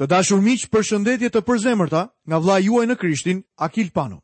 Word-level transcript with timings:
Të 0.00 0.06
dashur 0.08 0.40
miq, 0.40 0.62
përshëndetje 0.72 1.28
të 1.32 1.40
përzemërta 1.48 2.02
nga 2.30 2.38
vla 2.40 2.56
juaj 2.64 2.86
në 2.88 2.96
Krishtin, 3.00 3.42
Akil 3.66 3.90
Pano. 3.92 4.22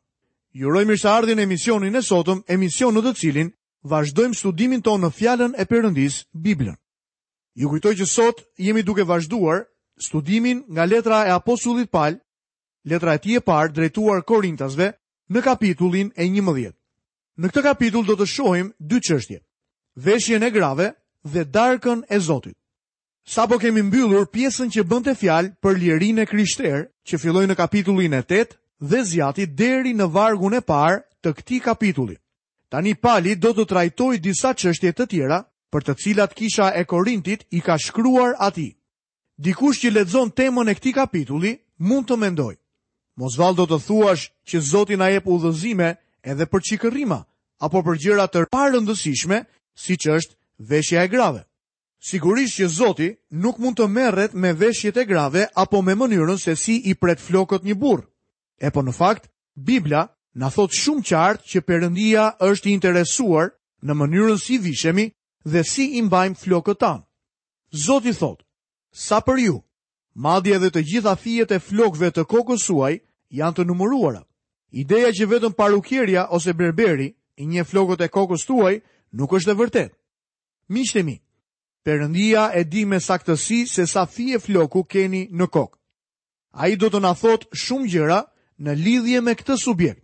Ju 0.57 0.67
uroj 0.71 0.85
mirëseardhjen 0.89 1.37
në 1.37 1.45
emisionin 1.45 1.95
e 1.95 2.01
sotëm, 2.01 2.39
emision 2.55 2.95
në 2.95 3.03
të 3.05 3.11
cilin 3.19 3.51
vazhdojmë 3.91 4.35
studimin 4.39 4.81
tonë 4.81 5.05
në 5.05 5.09
fjalën 5.19 5.53
e 5.61 5.65
Perëndis, 5.69 6.15
Biblën. 6.33 6.73
Ju 7.53 7.69
kujtoj 7.69 7.93
që 8.01 8.07
sot 8.09 8.41
jemi 8.65 8.81
duke 8.83 9.05
vazhduar 9.05 9.67
studimin 10.03 10.63
nga 10.73 10.85
letra 10.89 11.19
e 11.29 11.35
apostullit 11.37 11.91
Paul, 11.93 12.17
letra 12.89 13.13
e 13.17 13.21
tij 13.21 13.37
e 13.37 13.45
parë 13.45 13.73
drejtuar 13.75 14.25
Korintasve 14.25 14.87
në 15.33 15.39
kapitullin 15.45 16.09
e 16.17 16.25
11. 16.25 16.73
Në 17.39 17.47
këtë 17.53 17.61
kapitull 17.69 18.07
do 18.09 18.17
të 18.19 18.25
shohim 18.27 18.73
dy 18.79 18.97
çështje: 19.05 19.39
veshjen 20.03 20.43
e 20.43 20.49
grave 20.51 20.89
dhe 21.23 21.45
darkën 21.55 22.01
e 22.09 22.17
Zotit. 22.19 22.57
Sa 23.29 23.45
po 23.47 23.59
kemi 23.61 23.83
mbyllur 23.85 24.25
pjesën 24.33 24.71
që 24.73 24.81
bënd 24.89 25.05
të 25.11 25.13
fjalë 25.21 25.49
për 25.61 25.75
ljerin 25.81 26.17
e 26.23 26.23
kryshterë 26.25 26.79
që 27.09 27.17
filloj 27.21 27.43
në 27.49 27.55
kapitullin 27.59 28.15
e 28.19 28.23
tetë 28.31 28.57
dhe 28.89 29.01
zjati 29.05 29.43
deri 29.59 29.91
në 29.93 30.07
vargun 30.15 30.55
e 30.57 30.61
parë 30.65 30.95
të 31.23 31.33
këti 31.37 31.59
kapitullin. 31.67 32.17
Tani 32.73 32.95
pali 32.97 33.35
do 33.37 33.51
të 33.53 33.67
trajtoj 33.69 34.15
disa 34.25 34.55
qështjet 34.57 34.97
të 34.97 35.05
tjera 35.11 35.37
për 35.71 35.85
të 35.85 35.93
cilat 36.03 36.33
kisha 36.39 36.71
e 36.79 36.81
korintit 36.89 37.45
i 37.57 37.61
ka 37.67 37.75
shkruar 37.85 38.33
ati. 38.47 38.71
Dikush 39.37 39.77
që 39.83 39.91
ledzon 39.97 40.31
temën 40.39 40.71
e 40.73 40.75
këti 40.79 40.95
kapitulli 40.97 41.53
mund 41.85 42.07
të 42.09 42.17
mendoj. 42.23 42.55
Mosval 43.21 43.53
do 43.61 43.67
të 43.69 43.77
thuash 43.85 44.23
që 44.49 44.59
Zotin 44.71 45.03
a 45.05 45.11
jep 45.13 45.27
për 45.29 45.35
udhëzime 45.37 45.91
edhe 46.25 46.49
për 46.49 46.65
qikërima 46.71 47.19
apo 47.61 47.83
për 47.85 48.01
gjera 48.03 48.25
të 48.27 48.47
parëndësishme 48.49 49.43
si 49.85 49.99
që 50.01 50.17
është 50.17 50.37
veshja 50.73 51.03
e 51.05 51.11
grave. 51.13 51.45
Sigurisht 52.01 52.55
që 52.59 52.67
Zoti 52.71 53.09
nuk 53.43 53.57
mund 53.59 53.75
të 53.75 53.87
merret 53.91 54.33
me 54.33 54.53
veshjet 54.55 54.95
e 54.97 55.03
grave 55.05 55.43
apo 55.59 55.81
me 55.83 55.97
mënyrën 55.99 56.37
se 56.39 56.53
si 56.55 56.77
i 56.87 56.95
pret 56.95 57.19
flokët 57.19 57.65
një 57.67 57.75
burr. 57.75 58.05
E 58.63 58.71
po 58.71 58.79
në 58.81 58.93
fakt, 58.95 59.27
Bibla 59.59 60.05
na 60.35 60.47
thot 60.49 60.71
shumë 60.71 61.03
qartë 61.09 61.47
që 61.51 61.61
Perëndia 61.67 62.25
është 62.39 62.69
i 62.71 62.75
interesuar 62.77 63.51
në 63.83 63.93
mënyrën 63.99 64.39
si 64.39 64.57
vishemi 64.63 65.09
dhe 65.43 65.63
si 65.67 65.89
i 65.99 66.01
mbajmë 66.07 66.39
flokët 66.39 66.79
tan. 66.79 67.03
Zoti 67.75 68.13
thot: 68.15 68.43
Sa 68.95 69.19
për 69.19 69.37
ju, 69.43 69.57
madje 70.15 70.55
edhe 70.55 70.71
të 70.71 70.81
gjitha 70.87 71.15
fijet 71.19 71.51
e 71.51 71.59
flokëve 71.67 72.11
të 72.15 72.23
kokës 72.31 72.63
suaj 72.69 72.93
janë 73.41 73.55
të 73.57 73.67
numëruara. 73.67 74.23
Ideja 74.71 75.11
që 75.17 75.25
vetëm 75.35 75.53
parukeria 75.59 76.29
ose 76.37 76.53
berberi 76.55 77.11
i 77.37 77.43
një 77.45 77.67
flokët 77.67 78.05
e 78.05 78.07
kokës 78.07 78.47
tuaj 78.47 78.77
nuk 79.19 79.33
është 79.35 79.51
e 79.51 79.59
vërtetë. 79.61 79.95
Miqtë 80.69 80.71
mi, 80.71 80.85
shtemi, 80.87 81.17
Perëndia 81.89 82.43
e 82.59 82.63
di 82.73 82.83
me 82.89 82.99
saktësi 83.09 83.57
se 83.75 83.83
sa 83.93 84.03
thije 84.13 84.37
floku 84.45 84.81
keni 84.91 85.23
në 85.39 85.45
kokë. 85.55 85.77
Ai 86.61 86.75
do 86.77 86.89
të 86.93 86.99
na 87.01 87.15
thotë 87.17 87.49
shumë 87.63 87.87
gjëra 87.93 88.19
në 88.61 88.75
lidhje 88.83 89.21
me 89.25 89.33
këtë 89.39 89.55
subjekt. 89.61 90.03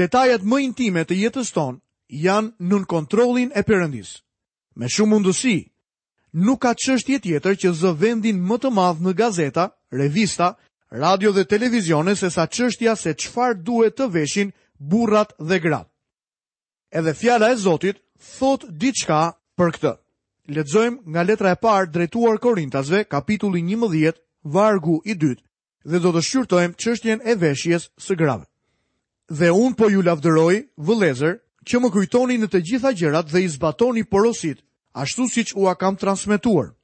Detajet 0.00 0.44
më 0.44 0.58
intime 0.66 1.04
të 1.08 1.16
jetës 1.22 1.52
tonë 1.56 1.80
janë 2.26 2.68
në 2.68 2.80
kontrollin 2.92 3.54
e 3.56 3.62
Perëndis. 3.68 4.12
Me 4.76 4.90
shumë 4.92 5.14
mundësi, 5.14 5.54
nuk 6.44 6.60
ka 6.66 6.74
çështje 6.82 7.18
tjetër 7.24 7.56
që 7.64 7.68
zë 7.80 7.94
vendin 8.02 8.44
më 8.48 8.60
të 8.60 8.70
madh 8.76 9.00
në 9.06 9.16
gazeta, 9.22 9.64
revista, 9.96 10.50
radio 10.92 11.32
dhe 11.32 11.46
televizione 11.48 12.12
se 12.20 12.28
sa 12.36 12.44
çështja 12.56 12.96
se 13.00 13.16
çfarë 13.22 13.62
duhet 13.66 13.96
të 13.96 14.10
veshin 14.12 14.52
burrat 14.76 15.32
dhe 15.48 15.56
gratë. 15.64 15.88
Edhe 16.98 17.14
fjala 17.20 17.48
e 17.50 17.56
Zotit 17.64 18.04
thot 18.36 18.68
diçka 18.80 19.22
për 19.56 19.70
këtë 19.80 19.96
lexojmë 20.54 20.98
nga 21.12 21.22
letra 21.24 21.50
e 21.54 21.56
parë 21.62 21.90
drejtuar 21.94 22.38
Korintasve, 22.42 23.04
kapitulli 23.12 23.62
11, 23.72 24.18
vargu 24.42 25.00
i 25.04 25.14
dytë, 25.14 25.42
dhe 25.90 25.98
do 26.02 26.10
të 26.12 26.22
shqyrtojmë 26.26 26.74
çështjen 26.82 27.20
e 27.30 27.34
veshjes 27.42 27.88
së 28.06 28.16
grave. 28.20 28.44
Dhe 29.30 29.50
un 29.54 29.74
po 29.78 29.88
ju 29.92 30.02
lavdëroj, 30.02 30.56
vëllezër, 30.86 31.36
që 31.68 31.76
më 31.80 31.88
kujtoni 31.94 32.36
në 32.40 32.48
të 32.50 32.60
gjitha 32.68 32.90
gjërat 32.98 33.28
dhe 33.30 33.40
i 33.44 33.48
zbatoni 33.56 34.02
porosit, 34.10 34.60
ashtu 34.92 35.28
siç 35.30 35.52
u 35.54 35.70
kam 35.78 35.96
transmetuar. 35.96 36.74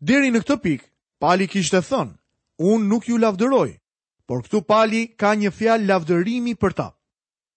Deri 0.00 0.30
në 0.30 0.40
këtë 0.44 0.58
pikë, 0.64 0.84
Pali 1.18 1.48
kishte 1.50 1.80
thënë, 1.82 2.14
un 2.62 2.86
nuk 2.88 3.08
ju 3.08 3.16
lavdëroj, 3.18 3.70
por 4.26 4.42
këtu 4.44 4.60
Pali 4.70 5.08
ka 5.18 5.34
një 5.34 5.50
fjalë 5.50 5.86
lavdërimi 5.88 6.54
për 6.54 6.72
ta. 6.78 6.88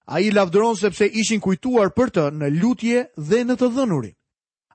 A 0.07 0.19
i 0.19 0.31
lavdëron 0.33 0.75
sepse 0.75 1.05
ishin 1.05 1.39
kujtuar 1.39 1.93
për 1.93 2.09
të 2.09 2.23
në 2.41 2.49
lutje 2.61 3.05
dhe 3.17 3.43
në 3.45 3.55
të 3.59 3.67
dhënurin 3.75 4.15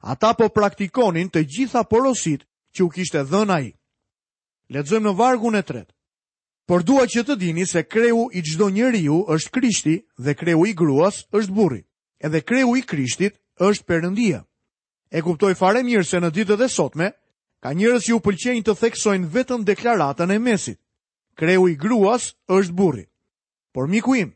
ata 0.00 0.34
po 0.34 0.48
praktikonin 0.48 1.28
të 1.30 1.42
gjitha 1.44 1.82
porosit 1.88 2.44
që 2.76 2.80
u 2.84 2.88
kishte 2.90 3.22
dhënë 3.24 3.52
ai. 3.54 3.72
Lexojmë 4.74 5.06
në 5.08 5.14
vargun 5.16 5.56
e 5.56 5.62
tretë. 5.62 5.92
Por 6.66 6.82
dua 6.82 7.06
që 7.06 7.22
të 7.26 7.36
dini 7.38 7.66
se 7.66 7.82
kreu 7.86 8.26
i 8.34 8.42
çdo 8.42 8.66
njeriu 8.70 9.20
është 9.30 9.50
Krishti 9.54 9.94
dhe 10.18 10.34
kreu 10.34 10.64
i 10.66 10.72
gruas 10.74 11.22
është 11.30 11.52
burri. 11.54 11.82
Edhe 12.18 12.40
kreu 12.42 12.74
i 12.76 12.82
Krishtit 12.82 13.38
është 13.62 13.86
Perëndia. 13.86 14.40
E 15.10 15.22
kuptoj 15.22 15.54
fare 15.54 15.82
mirë 15.86 16.04
se 16.04 16.18
në 16.20 16.30
ditët 16.34 16.64
e 16.64 16.68
sotme 16.68 17.12
ka 17.62 17.70
njerëz 17.72 18.02
që 18.08 18.16
u 18.16 18.18
pëlqejnë 18.24 18.64
të 18.66 18.74
theksojnë 18.80 19.30
vetëm 19.34 19.62
deklaratën 19.68 20.32
e 20.34 20.38
mesit. 20.42 20.80
Kreu 21.38 21.68
i 21.68 21.76
gruas 21.78 22.34
është 22.50 22.74
burri. 22.74 23.06
Por 23.72 23.86
miku 23.86 24.16
im, 24.18 24.32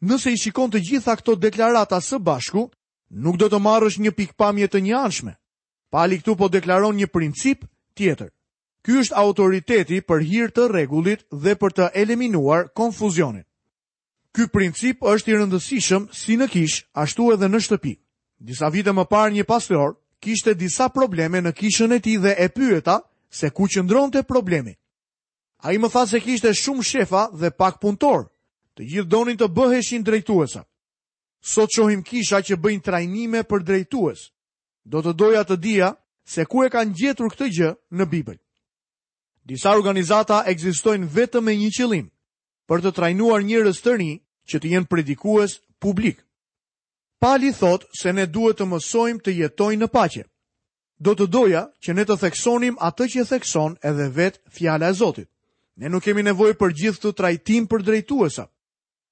nëse 0.00 0.30
i 0.30 0.38
shikon 0.38 0.70
të 0.70 0.84
gjitha 0.86 1.16
këto 1.18 1.34
deklarata 1.34 1.98
së 2.00 2.20
bashku, 2.22 2.68
nuk 3.12 3.36
do 3.36 3.48
të 3.52 3.58
marrësh 3.60 3.98
një 4.00 4.12
pikpamje 4.12 4.68
të 4.68 4.80
anshme, 4.96 5.36
Pali 5.92 6.18
këtu 6.18 6.36
po 6.36 6.48
deklaron 6.48 6.96
një 6.96 7.06
princip 7.06 7.64
tjetër. 7.94 8.30
Ky 8.84 8.92
është 9.00 9.14
autoriteti 9.16 10.00
për 10.00 10.20
hir 10.24 10.48
të 10.50 10.68
rregullit 10.72 11.22
dhe 11.30 11.54
për 11.54 11.70
të 11.72 11.90
eliminuar 11.94 12.68
konfuzionin. 12.74 13.44
Ky 14.34 14.48
princip 14.48 15.02
është 15.04 15.30
i 15.30 15.34
rëndësishëm 15.36 16.08
si 16.12 16.36
në 16.36 16.48
kish, 16.50 16.82
ashtu 16.96 17.32
edhe 17.34 17.46
në 17.48 17.60
shtëpi. 17.62 17.92
Disa 18.40 18.70
vite 18.72 18.90
më 18.96 19.04
parë 19.04 19.34
një 19.36 19.44
pastor 19.44 19.94
kishte 20.20 20.54
disa 20.56 20.88
probleme 20.88 21.40
në 21.44 21.52
kishën 21.52 21.92
e 21.92 22.00
tij 22.00 22.16
dhe 22.18 22.32
e 22.40 22.48
pyeta 22.48 23.02
se 23.30 23.50
ku 23.52 23.68
qëndronte 23.68 24.22
problemi. 24.24 24.72
Ai 25.62 25.76
më 25.78 25.92
tha 25.92 26.06
se 26.08 26.18
kishte 26.24 26.54
shumë 26.56 26.82
shefa 26.82 27.28
dhe 27.36 27.50
pak 27.52 27.78
punëtor. 27.80 28.26
Të 28.74 28.82
gjithë 28.88 29.08
donin 29.12 29.36
të 29.36 29.52
bëheshin 29.52 30.02
drejtuesat 30.02 30.64
sot 31.42 31.74
qohim 31.74 32.02
kisha 32.06 32.38
që 32.46 32.54
bëjnë 32.56 32.84
trajnime 32.86 33.42
për 33.44 33.64
drejtues. 33.66 34.28
Do 34.86 35.02
të 35.02 35.12
doja 35.16 35.42
të 35.46 35.56
dija 35.62 35.88
se 36.24 36.44
ku 36.46 36.62
e 36.64 36.70
kanë 36.70 36.94
gjetur 36.94 37.32
këtë 37.34 37.48
gjë 37.58 37.72
në 37.98 38.06
Bibël. 38.08 38.38
Disa 39.44 39.74
organizata 39.74 40.44
ekzistojnë 40.46 41.08
vetëm 41.10 41.44
me 41.44 41.56
një 41.58 41.70
qëllim, 41.76 42.06
për 42.70 42.84
të 42.84 42.92
trajnuar 42.94 43.42
njërës 43.42 43.80
të 43.82 43.96
rinj 43.98 44.20
që 44.46 44.58
të 44.60 44.70
jenë 44.72 44.90
predikues 44.90 45.56
publik. 45.82 46.22
Pali 47.18 47.52
thot 47.54 47.86
se 47.94 48.12
ne 48.12 48.26
duhet 48.26 48.58
të 48.58 48.68
mësojmë 48.70 49.22
të 49.22 49.34
jetojnë 49.42 49.82
në 49.82 49.88
pache. 49.90 50.24
Do 51.02 51.16
të 51.18 51.26
doja 51.26 51.64
që 51.82 51.94
ne 51.94 52.04
të 52.06 52.16
theksonim 52.22 52.78
atë 52.78 53.08
që 53.12 53.26
thekson 53.32 53.74
edhe 53.82 54.06
vetë 54.14 54.46
fjala 54.50 54.90
e 54.90 54.94
Zotit. 54.94 55.28
Ne 55.76 55.88
nuk 55.88 56.04
kemi 56.04 56.22
nevoj 56.22 56.54
për 56.54 56.74
gjithë 56.78 57.02
të 57.02 57.12
trajtim 57.18 57.66
për 57.66 57.82
drejtuesa. 57.82 58.46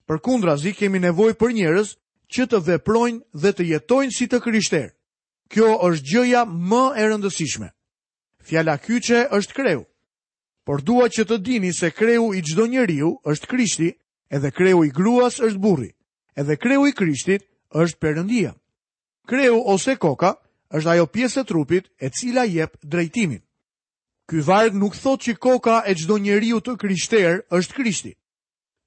Për 0.07 0.19
kundra 0.23 0.57
zi 0.57 0.75
kemi 0.77 0.99
nevoj 1.01 1.35
për 1.35 1.55
njërës 1.57 1.95
që 2.35 2.45
të 2.47 2.59
veprojnë 2.67 3.41
dhe 3.43 3.51
të 3.59 3.65
jetojnë 3.75 4.15
si 4.17 4.27
të 4.31 4.39
krishterë. 4.45 4.91
Kjo 5.51 5.71
është 5.89 6.07
gjëja 6.11 6.43
më 6.71 6.83
e 7.01 7.05
rëndësishme. 7.11 7.69
Fjala 8.47 8.77
kyçe 8.79 9.25
është 9.35 9.57
kreu. 9.57 9.83
Por 10.65 10.85
dua 10.87 11.09
që 11.11 11.25
të 11.27 11.41
dini 11.47 11.73
se 11.75 11.91
kreu 11.91 12.29
i 12.39 12.43
çdo 12.47 12.67
njeriu 12.71 13.11
është 13.27 13.47
Krishti, 13.51 13.89
edhe 14.31 14.51
kreu 14.55 14.85
i 14.87 14.93
gruas 14.95 15.41
është 15.41 15.59
burri, 15.59 15.89
edhe 16.39 16.57
kreu 16.57 16.87
i 16.87 16.93
Krishtit 16.95 17.43
është 17.75 17.99
Perëndia. 18.01 18.53
Kreu 19.27 19.59
ose 19.67 19.97
koka 19.97 20.37
është 20.71 20.91
ajo 20.93 21.07
pjesë 21.11 21.41
e 21.43 21.47
trupit 21.49 21.91
e 21.99 22.09
cila 22.11 22.45
jep 22.47 22.77
drejtimin. 22.85 23.41
Ky 24.31 24.45
varg 24.47 24.77
nuk 24.79 24.95
thotë 24.95 25.25
që 25.33 25.37
koka 25.43 25.81
e 25.91 25.95
çdo 25.99 26.19
njeriu 26.22 26.60
të 26.63 26.77
krishterë 26.78 27.43
është 27.51 27.75
Krishti. 27.77 28.13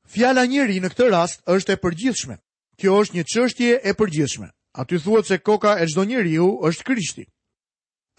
Fjala 0.08 0.46
njeriu 0.46 0.82
në 0.86 0.94
këtë 0.96 1.12
rast 1.12 1.44
është 1.44 1.76
e 1.76 1.82
përgjithshme. 1.84 2.38
Kjo 2.82 2.96
është 3.04 3.16
një 3.18 3.24
çështje 3.34 3.76
e 3.84 3.94
përgjithshme. 4.00 4.48
Aty 4.82 4.98
thuhet 5.04 5.28
se 5.30 5.38
koka 5.38 5.76
e 5.80 5.86
çdo 5.90 6.04
njeriu 6.06 6.48
është 6.68 6.84
Krishti. 6.88 7.24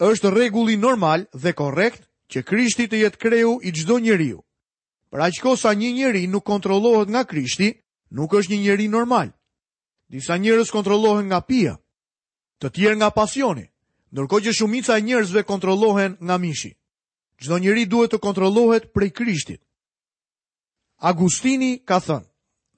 Është 0.09 0.31
rregulli 0.31 0.77
normal 0.77 1.23
dhe 1.41 1.51
korrekt 1.59 2.01
që 2.31 2.43
Krishti 2.47 2.87
të 2.87 3.01
jetë 3.03 3.19
kreu 3.23 3.57
i 3.67 3.73
çdo 3.75 3.99
njeriu. 3.99 4.39
Për 5.11 5.19
aq 5.27 5.35
kohë 5.43 5.59
sa 5.61 5.73
një 5.75 5.91
njeri 5.97 6.27
nuk 6.27 6.43
kontrollohet 6.47 7.09
nga 7.11 7.23
Krishti, 7.31 7.69
nuk 8.15 8.31
është 8.35 8.53
një 8.55 8.61
njeri 8.65 8.87
normal. 8.87 9.27
Disa 10.11 10.35
njerëz 10.37 10.71
kontrollohen 10.71 11.25
nga 11.27 11.39
pija, 11.47 11.75
të 12.61 12.67
tjerë 12.75 12.95
nga 12.99 13.09
pasioni, 13.15 13.65
ndërkohë 14.11 14.43
që 14.45 14.51
shumica 14.57 14.97
e 14.97 15.01
njerëzve 15.07 15.43
kontrollohen 15.43 16.15
nga 16.23 16.35
mishi. 16.37 16.71
Çdo 17.41 17.57
njeri 17.59 17.85
duhet 17.85 18.11
të 18.11 18.19
kontrollohet 18.23 18.93
prej 18.93 19.11
Krishtit. 19.17 19.61
Agustini 21.09 21.71
ka 21.87 21.97
thënë: 21.99 22.27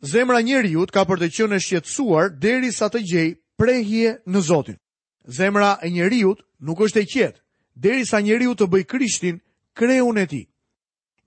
Zemra 0.06 0.42
njeriu 0.44 0.86
ka 0.94 1.02
për 1.10 1.18
të 1.24 1.28
qenë 1.36 1.58
shqetësuar 1.58 2.30
derisa 2.38 2.86
të 2.94 3.00
gjej 3.12 3.28
prehje 3.58 4.12
në 4.30 4.42
Zotin. 4.46 4.78
Zemra 5.26 5.78
e 5.84 5.90
njeriu 5.90 6.36
nuk 6.62 6.80
është 6.86 7.02
e 7.02 7.06
qetë 7.10 7.42
derisa 7.76 8.20
njeriu 8.22 8.54
të 8.56 8.68
bëj 8.70 8.84
Krishtin 8.86 9.40
kreun 9.74 10.18
e 10.22 10.26
tij. 10.30 10.46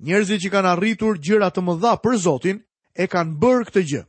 Njerëzit 0.06 0.40
që 0.46 0.50
kanë 0.55 0.70
arritur 0.70 1.19
gjëra 1.19 1.50
të 1.50 1.62
mëdha 1.67 1.96
për 2.02 2.14
Zotin 2.22 2.62
e 2.94 3.06
kanë 3.11 3.37
bërë 3.43 3.64
këtë 3.70 3.82
gjë. 3.90 4.02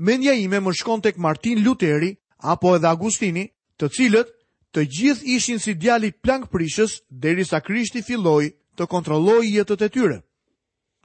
Mendja 0.00 0.32
ime 0.40 0.60
më 0.64 0.72
shkon 0.80 1.04
tek 1.04 1.16
Martin 1.20 1.60
Luteri 1.64 2.16
apo 2.40 2.72
edhe 2.76 2.88
Agustini, 2.88 3.44
të 3.76 3.88
cilët 3.92 4.28
të 4.72 4.88
gjithë 4.88 5.28
ishin 5.36 5.58
si 5.60 5.74
djali 5.76 6.08
i 6.08 6.16
plankprishës 6.22 7.02
derisa 7.10 7.60
Krishti 7.60 8.02
filloi 8.02 8.56
të 8.76 8.88
kontrollojë 8.88 9.52
jetën 9.60 9.84
e 9.84 9.88
tyre. 9.88 10.18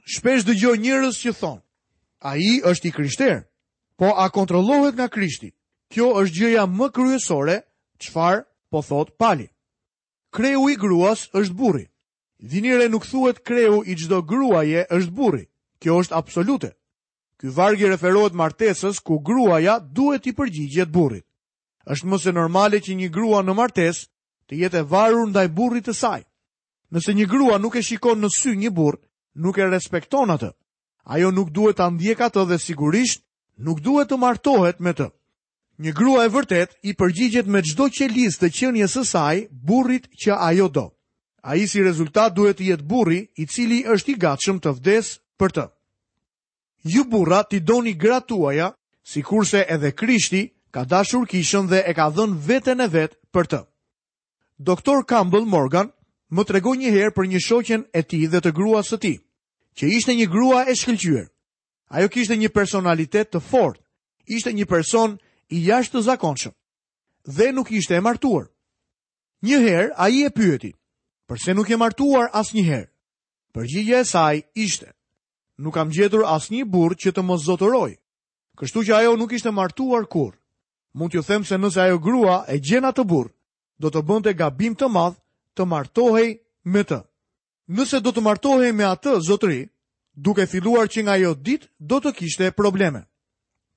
Shpesh 0.08 0.44
dëgjoj 0.48 0.76
njerëz 0.80 1.14
që 1.20 1.32
thonë 1.36 1.62
A 2.20 2.34
i 2.36 2.58
është 2.66 2.88
i 2.88 2.92
krishterë, 2.92 3.42
po 3.98 4.08
a 4.22 4.26
kontrolohet 4.34 4.94
nga 4.98 5.06
krishti? 5.08 5.52
Kjo 5.90 6.08
është 6.22 6.38
gjëja 6.38 6.64
më 6.78 6.88
kryesore, 6.96 7.58
qfar 8.02 8.40
po 8.70 8.82
thot 8.82 9.12
pali. 9.18 9.46
Kreu 10.34 10.66
i 10.68 10.74
gruas 10.76 11.28
është 11.38 11.54
burri. 11.56 11.84
Dinire 12.38 12.88
nuk 12.90 13.06
thuet 13.08 13.38
kreu 13.46 13.80
i 13.86 13.94
gjdo 13.98 14.18
gruaje 14.22 14.82
është 14.90 15.14
burri. 15.20 15.44
Kjo 15.80 16.00
është 16.02 16.14
absolute. 16.18 16.72
Ky 17.38 17.52
vargi 17.54 17.86
referohet 17.88 18.34
martesës 18.34 18.98
ku 19.06 19.20
gruaja 19.22 19.78
duhet 19.80 20.26
i 20.26 20.34
përgjigjet 20.34 20.90
burrit. 20.90 21.24
është 21.88 22.06
mëse 22.06 22.32
normale 22.34 22.76
që 22.84 22.94
një 22.98 23.08
grua 23.14 23.40
në 23.46 23.54
martesë 23.56 24.08
të 24.46 24.56
jetë 24.60 24.78
e 24.78 24.82
varur 24.90 25.28
ndaj 25.30 25.46
burrit 25.56 25.86
të 25.88 25.94
saj. 25.94 26.22
Nëse 26.92 27.14
një 27.14 27.26
grua 27.30 27.56
nuk 27.62 27.76
e 27.78 27.82
shikon 27.82 28.20
në 28.20 28.28
sy 28.34 28.56
një 28.58 28.70
burr, 28.76 28.98
nuk 29.34 29.58
e 29.58 29.64
respekton 29.70 30.30
atë. 30.34 30.50
Ajo 31.08 31.30
nuk 31.32 31.48
duhet 31.56 31.78
të 31.80 31.86
ndjek 31.94 32.20
atë 32.26 32.42
dhe 32.50 32.56
sigurisht 32.60 33.22
nuk 33.64 33.78
duhet 33.80 34.10
të 34.12 34.18
martohet 34.20 34.82
me 34.84 34.92
të. 34.92 35.06
Një 35.84 35.92
grua 35.96 36.26
e 36.26 36.32
vërtet 36.34 36.74
i 36.84 36.92
përgjigjet 37.00 37.46
me 37.54 37.62
çdo 37.64 37.86
qelizë 37.96 38.40
të 38.42 38.48
qenies 38.58 38.96
së 38.98 39.04
saj 39.12 39.38
burrit 39.70 40.08
që 40.20 40.36
ajo 40.48 40.66
do. 40.68 40.84
Ai 41.48 41.64
si 41.70 41.80
rezultat 41.82 42.34
duhet 42.36 42.58
të 42.60 42.66
jetë 42.72 42.88
burri 42.90 43.20
i 43.40 43.46
cili 43.48 43.78
është 43.94 44.12
i 44.12 44.16
gatshëm 44.26 44.60
të 44.60 44.74
vdesë 44.80 45.16
për 45.40 45.54
të. 45.56 45.64
Ju 46.92 47.04
burra 47.08 47.40
ti 47.48 47.60
doni 47.64 47.94
gratë 48.02 48.36
si 48.52 48.68
sikurse 49.22 49.64
edhe 49.76 49.92
Krishti 50.00 50.42
ka 50.74 50.84
dashur 50.84 51.24
kishën 51.30 51.68
dhe 51.70 51.80
e 51.88 51.92
ka 51.96 52.10
dhënë 52.12 52.36
veten 52.48 52.80
e 52.84 52.88
vet 52.98 53.16
për 53.32 53.46
të. 53.48 53.60
Doktor 54.60 55.04
Campbell 55.08 55.46
Morgan 55.48 55.88
më 56.30 56.42
tregoi 56.44 56.76
një 56.82 56.90
herë 56.98 57.14
për 57.16 57.26
një 57.32 57.40
shoqen 57.48 57.82
e 57.96 58.00
tij 58.04 58.28
dhe 58.30 58.40
të 58.44 58.52
gruas 58.58 58.92
së 58.92 58.98
tij 59.00 59.18
që 59.78 59.86
ishte 59.96 60.14
një 60.18 60.26
grua 60.26 60.64
e 60.66 60.74
shkëllqyër. 60.74 61.28
Ajo 61.94 62.08
kishte 62.10 62.34
një 62.36 62.50
personalitet 62.52 63.30
të 63.32 63.40
fort, 63.46 63.78
ishte 64.26 64.50
një 64.52 64.66
person 64.66 65.14
i 65.54 65.58
jashtë 65.70 65.94
të 65.98 66.02
zakonshëm 66.10 66.54
dhe 67.38 67.46
nuk 67.54 67.70
ishte 67.78 67.94
e 67.96 68.00
martuar. 68.02 68.48
Një 69.46 69.58
herë 69.66 69.92
a 69.96 70.08
i 70.10 70.22
e 70.26 70.30
pyeti, 70.34 70.72
përse 71.28 71.54
nuk 71.54 71.70
e 71.70 71.76
martuar 71.78 72.30
as 72.32 72.50
njëherë, 72.54 72.88
Përgjigje 73.54 73.96
e 73.98 74.04
saj 74.04 74.42
ishte, 74.54 74.90
nuk 75.58 75.74
kam 75.74 75.88
gjetur 75.90 76.24
as 76.28 76.50
një 76.52 76.66
burë 76.68 76.98
që 77.02 77.10
të 77.14 77.22
më 77.24 77.36
zotëroj, 77.46 77.94
kështu 78.60 78.82
që 78.86 78.92
ajo 78.98 79.14
nuk 79.16 79.32
ishte 79.32 79.50
martuar 79.50 80.04
kur. 80.06 80.34
Mund 80.94 81.10
t'ju 81.10 81.22
them 81.26 81.44
se 81.48 81.56
nëse 81.58 81.80
ajo 81.80 81.98
grua 81.98 82.44
e 82.52 82.58
gjena 82.60 82.92
të 82.92 83.04
burë, 83.08 83.32
do 83.80 83.88
të 83.90 84.02
bënte 84.08 84.34
gabim 84.36 84.76
të 84.76 84.86
madh 84.94 85.16
të 85.56 85.64
martohej 85.72 86.28
me 86.74 86.82
të 86.86 87.00
nëse 87.68 88.00
do 88.00 88.10
të 88.12 88.22
martohej 88.24 88.72
me 88.72 88.86
atë 88.88 89.18
zotëri, 89.28 89.62
duke 90.16 90.46
filluar 90.50 90.88
që 90.88 91.02
nga 91.04 91.16
jo 91.20 91.34
dit, 91.34 91.62
do 91.78 92.00
të 92.00 92.12
kishte 92.16 92.50
probleme. 92.56 93.04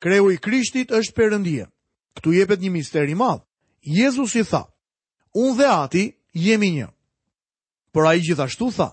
Kreu 0.02 0.32
i 0.32 0.38
krishtit 0.42 0.92
është 0.92 1.14
përëndia. 1.16 1.68
Këtu 2.18 2.34
jepet 2.34 2.60
një 2.60 2.72
misteri 2.72 3.14
madhë. 3.16 3.44
Jezus 3.84 4.36
i 4.38 4.44
tha, 4.46 4.64
unë 5.36 5.58
dhe 5.58 5.68
ati 5.84 6.04
jemi 6.34 6.70
një. 6.80 6.88
Por 7.92 8.06
a 8.08 8.14
i 8.16 8.22
gjithashtu 8.24 8.70
tha, 8.76 8.90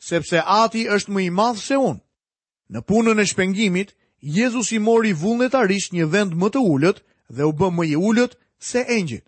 sepse 0.00 0.38
ati 0.44 0.84
është 0.88 1.10
më 1.12 1.22
i 1.26 1.30
madhë 1.30 1.62
se 1.62 1.76
unë. 1.76 2.00
Në 2.70 2.80
punën 2.86 3.20
e 3.20 3.24
shpengimit, 3.26 3.94
Jezus 4.20 4.70
i 4.72 4.78
mori 4.78 5.12
vullnetarisht 5.16 5.92
një 5.96 6.06
vend 6.12 6.34
më 6.38 6.48
të 6.52 6.60
ullët 6.70 6.98
dhe 7.32 7.46
u 7.48 7.52
bë 7.56 7.68
më 7.74 7.84
i 7.92 7.96
ullët 7.96 8.34
se 8.58 8.82
engjit. 8.88 9.24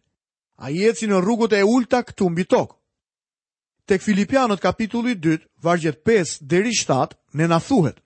A 0.63 0.71
i 0.71 0.85
eci 0.87 1.09
në 1.11 1.19
rrugët 1.25 1.53
e 1.59 1.65
ullëta 1.67 2.03
këtu 2.07 2.29
mbi 2.31 2.45
tokë. 2.45 2.77
Tek 3.87 4.01
Filipianët 4.03 4.61
kapitulli 4.61 5.21
2, 5.23 5.39
vargjet 5.63 6.03
5 6.07 6.39
deri 6.51 6.75
7, 6.75 7.07
ne 7.35 7.49
na 7.49 7.59
thuhet: 7.61 7.99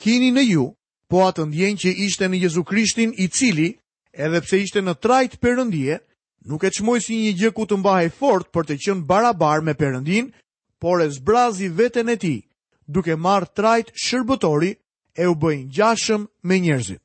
Kini 0.00 0.28
në 0.32 0.42
ju, 0.50 0.66
po 1.10 1.22
atë 1.24 1.46
ndjenjë 1.48 1.80
që 1.82 1.94
ishte 2.06 2.28
në 2.28 2.40
Jezu 2.44 2.64
Krishtin, 2.68 3.14
i 3.16 3.28
cili, 3.28 3.70
edhe 4.12 4.40
pse 4.44 4.60
ishte 4.64 4.80
në 4.84 4.94
trajt 5.02 5.38
perëndie, 5.40 5.96
nuk 6.48 6.64
e 6.64 6.70
çmoi 6.76 7.00
si 7.00 7.16
një 7.22 7.32
gjë 7.40 7.50
ku 7.56 7.64
të 7.66 7.80
mbahej 7.80 8.10
fort 8.18 8.52
për 8.52 8.66
të 8.68 8.76
qenë 8.84 9.06
barabar 9.08 9.64
me 9.64 9.72
Perëndin, 9.80 10.28
por 10.80 11.00
e 11.04 11.08
zbrazi 11.16 11.68
veten 11.78 12.08
e 12.12 12.16
tij, 12.22 12.40
duke 12.88 13.16
marrë 13.24 13.50
trajt 13.56 13.92
shërbëtori 14.04 14.70
e 15.16 15.24
u 15.26 15.34
bën 15.42 15.60
gjashëm 15.76 16.22
me 16.46 16.60
njerëzit. 16.60 17.00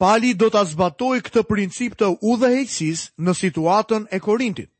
Pali 0.00 0.34
do 0.34 0.50
ta 0.50 0.62
zbatoi 0.72 1.22
këtë 1.24 1.42
princip 1.50 1.94
të 1.98 2.10
udhëheqësisë 2.30 3.10
në 3.24 3.32
situatën 3.42 4.02
e 4.10 4.18
Korintit 4.26 4.70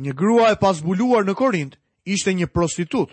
një 0.00 0.14
grua 0.16 0.48
e 0.50 0.56
pasbuluar 0.56 1.26
në 1.28 1.34
Korint 1.36 1.74
ishte 2.08 2.32
një 2.32 2.48
prostitut. 2.48 3.12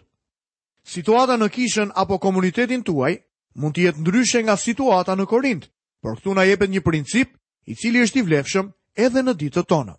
Situata 0.87 1.35
në 1.37 1.49
kishën 1.51 1.89
apo 1.99 2.17
komunitetin 2.23 2.83
tuaj 2.87 3.17
mund 3.59 3.75
të 3.75 3.87
jetë 3.87 4.01
ndryshe 4.05 4.41
nga 4.45 4.55
situata 4.57 5.15
në 5.19 5.25
Korint, 5.27 5.67
por 5.99 6.15
këtu 6.17 6.35
na 6.37 6.45
jepet 6.47 6.71
një 6.71 6.81
princip 6.85 7.35
i 7.67 7.75
cili 7.75 8.05
është 8.05 8.21
i 8.21 8.25
vlefshëm 8.29 8.69
edhe 8.95 9.21
në 9.25 9.33
ditët 9.41 9.67
tona. 9.67 9.97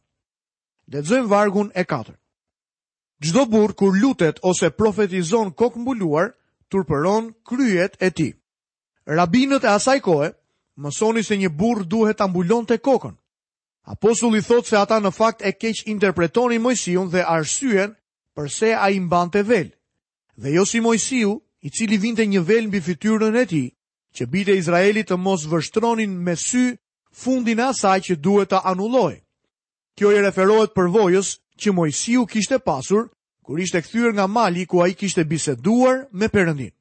Lexojmë 0.88 1.28
vargun 1.28 1.68
e 1.76 1.84
4. 1.84 2.14
Çdo 3.20 3.42
burr 3.50 3.74
kur 3.74 3.92
lutet 4.00 4.38
ose 4.42 4.70
profetizon 4.70 5.52
kok 5.52 5.76
mbuluar, 5.76 6.32
turpëron 6.72 7.34
kryet 7.44 7.98
e 8.00 8.08
tij. 8.16 8.32
Rabinët 9.06 9.64
e 9.66 9.74
asaj 9.74 10.00
kohe 10.06 10.30
mësoni 10.78 11.22
se 11.26 11.36
një 11.36 11.50
burr 11.58 11.84
duhet 11.84 12.16
ta 12.16 12.26
mbulonte 12.28 12.78
kokën. 12.78 13.12
Apostulli 13.88 14.42
thot 14.44 14.68
se 14.68 14.76
ata 14.76 14.98
në 15.00 15.08
fakt 15.16 15.40
e 15.48 15.54
keq 15.56 15.78
interpretoni 15.88 16.58
Mojsiun 16.60 17.08
dhe 17.08 17.22
arsyen 17.24 17.94
përse 18.36 18.74
a 18.76 18.90
imban 18.92 19.30
të 19.32 19.40
vel. 19.48 19.70
Dhe 20.36 20.50
jo 20.58 20.64
si 20.68 20.82
Mojsiu, 20.84 21.30
i 21.64 21.70
cili 21.72 21.96
vinte 21.96 22.26
një 22.28 22.42
vel 22.50 22.66
mbi 22.68 22.82
bifityrën 22.82 23.36
e 23.42 23.46
ti, 23.48 23.64
që 24.14 24.26
bite 24.32 24.56
Izraelit 24.60 25.08
të 25.08 25.16
mos 25.24 25.46
vështronin 25.48 26.12
me 26.26 26.36
sy 26.36 26.66
fundin 27.22 27.60
asaj 27.64 27.98
që 28.10 28.18
duhet 28.26 28.52
të 28.52 28.60
anulloj. 28.72 29.14
Kjo 29.96 30.12
i 30.12 30.20
referohet 30.20 30.76
për 30.76 30.92
vojës 30.98 31.30
që 31.60 31.72
Mojsiu 31.72 32.26
kishte 32.28 32.58
pasur, 32.60 33.08
kur 33.42 33.56
ishte 33.58 33.80
këthyr 33.86 34.12
nga 34.12 34.26
mali 34.28 34.66
ku 34.68 34.84
a 34.84 34.92
i 34.92 34.94
kishte 35.00 35.24
biseduar 35.24 36.04
me 36.12 36.28
përëndin. 36.28 36.74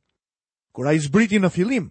Kur 0.76 0.92
a 0.92 0.94
i 0.94 1.00
zbriti 1.08 1.40
në 1.40 1.50
filim, 1.56 1.88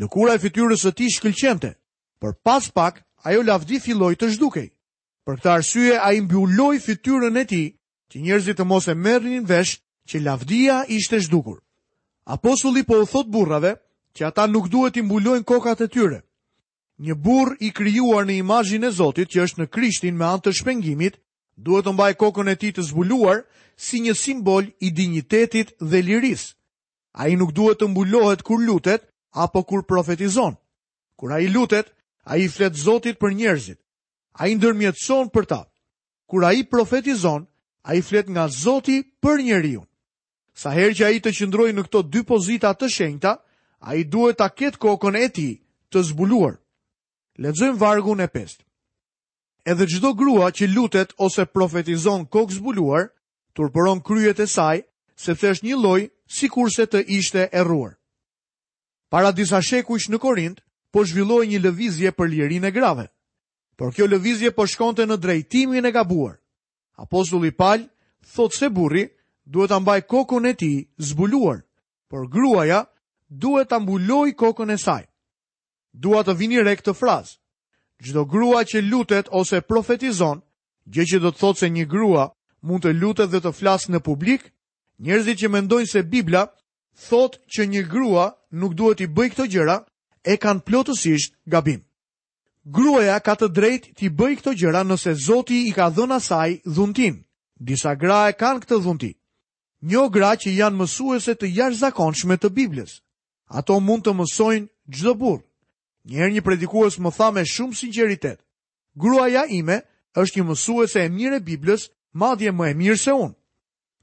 lëkura 0.00 0.34
e 0.34 0.40
fityrës 0.46 0.88
të 0.88 0.94
ti 0.98 1.10
shkëlqente, 1.18 1.74
për 2.20 2.32
pas 2.44 2.70
pak 2.72 3.04
ajo 3.24 3.42
lavdi 3.48 3.78
filloj 3.80 4.14
të 4.20 4.28
zhdukej. 4.36 4.68
Për 5.24 5.34
këta 5.40 5.52
arsye, 5.56 5.96
a 5.98 6.08
i 6.12 6.20
fytyrën 6.20 6.80
fityrën 6.86 7.36
e 7.36 7.44
ti, 7.44 7.64
që 8.10 8.16
njerëzit 8.20 8.56
të 8.58 8.64
mos 8.64 8.88
e 8.88 8.94
merrin 8.94 9.44
vesh 9.48 9.80
që 10.08 10.20
lavdia 10.20 10.84
ishte 10.88 11.20
zhdukur. 11.24 11.58
Apostulli 12.26 12.82
po 12.82 12.94
u 13.02 13.06
thot 13.06 13.26
burrave 13.26 13.76
që 14.16 14.26
ata 14.26 14.46
nuk 14.46 14.68
duhet 14.68 14.94
të 14.94 15.02
mbulojnë 15.02 15.44
kokat 15.48 15.80
e 15.80 15.88
tyre. 15.88 16.20
Një 17.00 17.14
burr 17.24 17.56
i 17.64 17.70
krijuar 17.70 18.24
në 18.26 18.36
imazhin 18.42 18.84
e 18.84 18.90
Zotit 18.92 19.28
që 19.32 19.40
është 19.44 19.58
në 19.62 19.66
Krishtin 19.74 20.14
me 20.16 20.24
anë 20.24 20.42
të 20.44 20.52
shpengimit, 20.54 21.14
duhet 21.56 21.84
të 21.84 21.92
mbajë 21.96 22.16
kokën 22.20 22.48
e 22.52 22.56
tij 22.60 22.72
të 22.76 22.82
zbuluar 22.90 23.40
si 23.76 24.00
një 24.04 24.14
simbol 24.14 24.64
i 24.84 24.88
dinjitetit 24.94 25.74
dhe 25.80 26.00
lirisë. 26.06 26.54
Ai 27.18 27.34
nuk 27.36 27.52
duhet 27.56 27.80
të 27.80 27.88
mbulohet 27.90 28.42
kur 28.46 28.60
lutet 28.62 29.08
apo 29.32 29.62
kur 29.68 29.82
profetizon. 29.86 30.54
Kur 31.18 31.32
ai 31.32 31.48
lutet, 31.52 31.90
A 32.26 32.36
i 32.40 32.48
flet 32.48 32.72
Zotit 32.74 33.18
për 33.20 33.34
njerëzit. 33.36 33.78
A 34.40 34.48
i 34.48 34.54
ndërmjetëson 34.56 35.28
për 35.32 35.44
ta. 35.48 35.58
Kur 36.28 36.44
a 36.44 36.54
i 36.56 36.64
profetizon, 36.64 37.44
a 37.84 37.94
i 37.94 38.00
flet 38.02 38.28
nga 38.32 38.48
Zotit 38.48 39.10
për 39.22 39.42
njeriun. 39.44 39.84
Sa 40.56 40.70
herë 40.72 40.94
që 40.96 41.04
a 41.04 41.10
i 41.12 41.20
të 41.20 41.34
qëndroj 41.36 41.68
në 41.76 41.84
këto 41.86 42.00
dy 42.14 42.22
pozita 42.24 42.70
të 42.80 42.88
shenjta, 42.90 43.34
a 43.84 43.94
i 44.00 44.04
duhet 44.04 44.38
ta 44.40 44.48
ketë 44.48 44.80
kokën 44.80 45.16
e 45.20 45.26
ti 45.36 45.48
të 45.92 46.02
zbuluar. 46.10 46.56
Ledzojmë 47.36 47.78
vargun 47.80 48.20
e 48.24 48.28
pest. 48.32 48.62
Edhe 49.64 49.86
gjdo 49.88 50.14
grua 50.14 50.48
që 50.54 50.68
lutet 50.74 51.12
ose 51.18 51.44
profetizon 51.46 52.24
kokë 52.26 52.54
zbuluar, 52.56 53.10
rëpëron 53.54 54.00
kryet 54.02 54.40
e 54.40 54.46
saj, 54.50 54.80
se 55.16 55.32
të 55.36 55.50
është 55.54 55.66
një 55.66 55.76
loj 55.82 56.00
si 56.36 56.48
kurse 56.50 56.86
të 56.90 57.04
ishte 57.18 57.44
erruar. 57.52 57.94
Para 59.10 59.30
disa 59.32 59.60
shekuish 59.62 60.08
në 60.10 60.18
Korint, 60.18 60.58
po 60.94 61.02
zhvilloi 61.02 61.46
një 61.50 61.58
lëvizje 61.64 62.10
për 62.14 62.28
lirinë 62.30 62.68
e 62.70 62.70
grave. 62.76 63.06
Por 63.76 63.90
kjo 63.90 64.06
lëvizje 64.06 64.52
po 64.54 64.62
shkonte 64.70 65.02
në 65.10 65.16
drejtimin 65.18 65.86
e 65.90 65.90
gabuar. 65.90 66.36
Apostulli 67.02 67.50
Paul 67.50 67.88
thot 68.34 68.54
se 68.54 68.68
burri 68.70 69.08
duhet 69.42 69.72
ta 69.74 69.80
mbaj 69.82 70.00
kokën 70.06 70.44
e 70.48 70.52
tij 70.54 70.76
zbuluar, 71.08 71.64
por 72.10 72.28
gruaja 72.30 72.84
duhet 73.28 73.68
ta 73.68 73.78
mbuloj 73.82 74.28
kokën 74.38 74.70
e 74.70 74.76
saj. 74.84 75.02
Dua 75.92 76.22
të 76.26 76.36
vini 76.38 76.62
re 76.62 76.76
këtë 76.78 76.94
frazë. 77.00 77.34
Çdo 78.04 78.22
grua 78.30 78.62
që 78.68 78.78
lutet 78.90 79.26
ose 79.40 79.58
profetizon, 79.66 80.38
gjë 80.92 81.04
që 81.10 81.18
do 81.22 81.30
të 81.34 81.40
thotë 81.42 81.58
se 81.60 81.72
një 81.74 81.88
grua 81.90 82.24
mund 82.66 82.86
të 82.86 82.92
lutet 83.00 83.30
dhe 83.32 83.40
të 83.42 83.50
flasë 83.58 83.90
në 83.90 84.00
publik, 84.06 84.42
njerëzit 85.02 85.36
që 85.42 85.48
mendojnë 85.50 85.90
se 85.90 86.02
Bibla 86.10 86.44
thotë 87.08 87.42
që 87.52 87.62
një 87.72 87.82
grua 87.90 88.26
nuk 88.60 88.78
duhet 88.78 89.02
i 89.02 89.10
bëj 89.16 89.28
këto 89.34 89.44
gjëra, 89.50 89.76
e 90.24 90.36
kanë 90.40 90.64
plotësisht 90.66 91.34
gabim. 91.52 91.82
Gruaja 92.64 93.18
ka 93.20 93.34
të 93.36 93.48
drejt 93.52 93.88
t'i 93.96 94.08
bëj 94.08 94.38
këto 94.40 94.54
gjëra 94.56 94.84
nëse 94.88 95.12
Zoti 95.20 95.58
i 95.68 95.72
ka 95.76 95.90
dhënë 95.92 96.16
asaj 96.16 96.54
dhuntin. 96.64 97.18
Disa 97.60 97.92
gra 97.94 98.28
e 98.30 98.36
kanë 98.40 98.62
këtë 98.64 98.78
dhunti. 98.84 99.10
Një 99.84 100.04
gra 100.14 100.30
që 100.40 100.50
janë 100.56 100.76
mësuese 100.80 101.34
të 101.36 101.50
jashtëzakonshme 101.58 102.38
të 102.40 102.48
Biblës. 102.56 102.94
Ato 103.58 103.76
mund 103.84 104.06
të 104.06 104.14
mësojnë 104.16 104.68
çdo 104.94 105.12
burr. 105.20 105.42
Njëherë 106.08 106.32
një 106.34 106.42
predikues 106.46 106.96
më 107.04 107.10
tha 107.16 107.28
me 107.34 107.42
shumë 107.44 107.74
sinqeritet: 107.78 108.38
"Gruaja 108.96 109.44
ime 109.58 109.76
është 110.16 110.34
një 110.40 110.44
mësuese 110.48 111.00
e 111.04 111.08
mirë 111.12 111.36
e 111.36 111.40
Biblës, 111.50 111.88
madje 112.20 112.50
më 112.52 112.66
e 112.70 112.74
mirë 112.80 112.96
se 113.04 113.12
unë." 113.12 113.34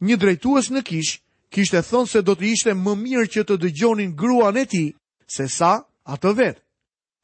Një 0.05 0.15
drejtues 0.21 0.69
në 0.71 0.81
kishë 0.89 1.17
kishte 1.53 1.81
thonë 1.89 2.07
se 2.11 2.21
do 2.21 2.33
të 2.37 2.43
ishte 2.53 2.71
më 2.83 2.93
mirë 3.03 3.27
që 3.33 3.41
të 3.43 3.55
dëgjonin 3.61 4.13
gruan 4.21 4.57
e 4.57 4.65
tij 4.69 4.93
se 5.35 5.47
sa 5.49 5.81
A 6.09 6.17
të 6.17 6.31
vetë, 6.37 6.61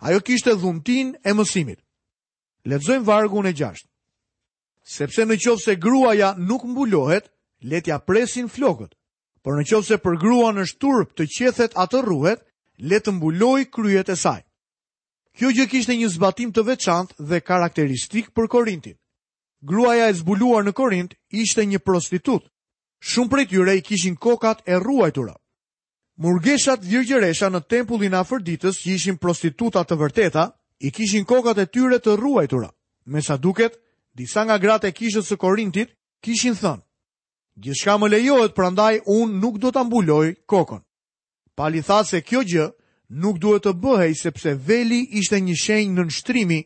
ajo 0.08 0.20
kishtë 0.26 0.52
e 0.54 0.60
dhuntin 0.62 1.14
e 1.30 1.34
mësimit. 1.34 1.80
Letëzojmë 2.70 3.06
vargun 3.08 3.48
e 3.50 3.54
gjashtë. 3.58 3.88
Sepse 4.98 5.26
në 5.26 5.38
qovë 5.44 5.64
se 5.64 5.76
grua 5.84 6.14
ja 6.16 6.34
nuk 6.38 6.64
mbulohet, 6.64 7.30
letja 7.74 7.98
presin 8.08 8.48
flokët. 8.48 8.94
Por 9.44 9.58
në 9.58 9.66
qovë 9.70 9.88
se 9.88 9.98
për 10.04 10.18
grua 10.22 10.52
në 10.54 10.68
shturp 10.70 11.16
të 11.18 11.28
qethet 11.38 11.74
atë 11.84 12.02
rruhet, 12.06 12.46
letë 12.92 13.12
mbuloj 13.18 13.60
kryet 13.76 14.10
e 14.10 14.16
saj. 14.16 14.40
Kjo 15.38 15.52
gjë 15.56 15.68
kishtë 15.72 15.96
një 15.98 16.12
zbatim 16.16 16.52
të 16.54 16.64
veçant 16.70 17.12
dhe 17.30 17.42
karakteristik 17.48 18.30
për 18.36 18.48
Korintin. 18.54 18.98
Grua 19.72 19.96
ja 19.98 20.08
e 20.10 20.14
zbuluar 20.20 20.64
në 20.66 20.74
Korint 20.80 21.14
ishte 21.44 21.66
një 21.70 21.82
prostitut. 21.88 22.46
Shumë 23.12 23.30
për 23.32 23.46
tyre 23.52 23.78
i 23.80 23.84
kishin 23.90 24.16
kokat 24.18 24.62
e 24.66 24.80
ruajtura. 24.82 25.36
Murgeshat 26.18 26.82
virgjeresha 26.82 27.46
në 27.54 27.60
tempullin 27.70 28.16
afër 28.18 28.42
ditës 28.46 28.80
që 28.82 28.94
ishin 28.96 29.18
prostituta 29.22 29.84
të 29.86 29.96
vërteta, 30.02 30.48
i 30.82 30.90
kishin 30.94 31.26
kokat 31.30 31.60
e 31.62 31.66
tyre 31.70 32.00
të 32.02 32.16
ruajtura. 32.18 32.72
Me 33.06 33.22
sa 33.22 33.38
duket, 33.38 33.76
disa 34.18 34.42
nga 34.46 34.58
gratë 34.64 34.90
e 34.90 34.96
kishës 34.98 35.28
së 35.30 35.36
Korintit 35.44 35.94
kishin 36.26 36.56
thënë: 36.58 36.82
"Gjithçka 37.62 37.98
më 38.02 38.10
lejohet, 38.16 38.56
prandaj 38.58 38.94
unë 39.18 39.38
nuk 39.44 39.60
do 39.62 39.70
ta 39.72 39.84
mbuloj 39.86 40.32
kokën." 40.50 40.82
Pali 41.58 41.82
tha 41.86 42.00
se 42.06 42.22
kjo 42.26 42.42
gjë 42.50 42.66
nuk 43.22 43.38
duhet 43.42 43.64
të 43.64 43.74
bëhej 43.84 44.14
sepse 44.24 44.54
veli 44.68 45.04
ishte 45.22 45.38
një 45.40 45.56
shenjë 45.66 45.94
në 45.94 46.06
nështrimi, 46.10 46.60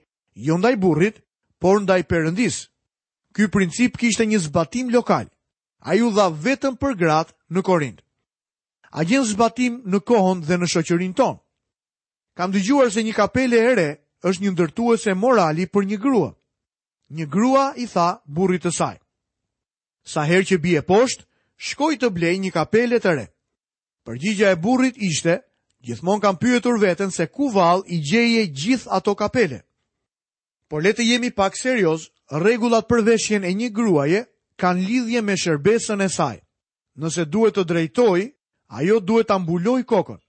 jo 0.48 0.56
ndaj 0.60 0.74
burrit, 0.84 1.18
por 1.60 1.82
ndaj 1.84 2.02
perëndis. 2.08 2.62
Ky 3.36 3.48
princip 3.52 3.98
kishte 4.00 4.24
një 4.32 4.40
zbatim 4.48 4.90
lokal. 4.96 5.28
Ai 5.84 6.00
u 6.02 6.10
dha 6.12 6.30
vetëm 6.44 6.80
për 6.80 6.94
gratë 7.02 7.34
në 7.52 7.62
Korint 7.68 8.00
a 8.92 9.04
gjenë 9.08 9.26
zbatim 9.32 9.78
në 9.88 10.00
kohën 10.08 10.42
dhe 10.48 10.58
në 10.60 10.68
shoqërin 10.68 11.14
ton. 11.16 11.38
Kam 12.36 12.52
dëgjuar 12.52 12.90
se 12.92 13.04
një 13.04 13.14
kapele 13.16 13.58
ere 13.72 13.88
është 14.28 14.44
një 14.44 14.52
ndërtuese 14.54 15.16
morali 15.16 15.66
për 15.68 15.86
një 15.92 15.98
grua. 16.00 16.30
Një 17.12 17.26
grua 17.28 17.66
i 17.76 17.88
tha 17.92 18.10
burrit 18.26 18.64
të 18.66 18.72
saj. 18.76 18.96
Sa 20.04 20.24
herë 20.28 20.48
që 20.52 20.58
bie 20.64 20.82
poshtë, 20.84 21.26
shkoj 21.68 21.94
të 22.02 22.10
blej 22.10 22.36
një 22.42 22.52
kapele 22.56 23.00
të 23.04 23.12
re. 23.16 23.26
Përgjigja 24.08 24.52
e 24.52 24.58
burrit 24.64 24.98
ishte, 24.98 25.40
gjithmon 25.86 26.20
kam 26.22 26.36
pyetur 26.40 26.80
veten 26.82 27.12
se 27.12 27.28
ku 27.28 27.52
val 27.54 27.84
i 27.88 28.00
gjeje 28.02 28.48
gjith 28.48 28.88
ato 28.90 29.16
kapele. 29.16 29.62
Por 30.70 30.82
le 30.84 30.94
të 30.94 31.04
jemi 31.06 31.32
pak 31.36 31.58
serioz, 31.60 32.10
rregullat 32.32 32.88
për 32.88 33.04
veshjen 33.12 33.44
e 33.44 33.52
një 33.54 33.70
gruaje 33.76 34.26
kanë 34.56 34.84
lidhje 34.88 35.22
me 35.22 35.36
shërbesën 35.38 36.04
e 36.06 36.10
saj. 36.10 36.38
Nëse 36.96 37.26
duhet 37.28 37.56
të 37.56 37.64
drejtoj, 37.68 38.22
ajo 38.72 39.00
duhet 39.00 39.28
të 39.28 39.36
ambulloj 39.36 39.84
kokën. 39.86 40.20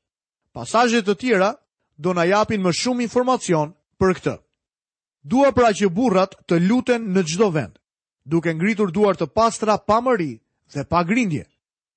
Pasajet 0.53 1.07
të 1.07 1.15
tjera 1.19 1.51
do 1.97 2.13
në 2.15 2.25
japin 2.35 2.63
më 2.65 2.73
shumë 2.77 3.07
informacion 3.07 3.73
për 4.01 4.11
këtë. 4.19 4.35
Dua 5.23 5.53
pra 5.55 5.71
që 5.73 5.87
burrat 5.95 6.35
të 6.49 6.59
luten 6.67 7.07
në 7.15 7.23
gjdo 7.29 7.49
vend, 7.55 7.77
duke 8.27 8.55
ngritur 8.55 8.91
duar 8.91 9.15
të 9.17 9.31
pastra 9.31 9.77
pa 9.79 10.01
mëri 10.03 10.33
dhe 10.75 10.85
pa 10.91 11.05
grindje. 11.07 11.45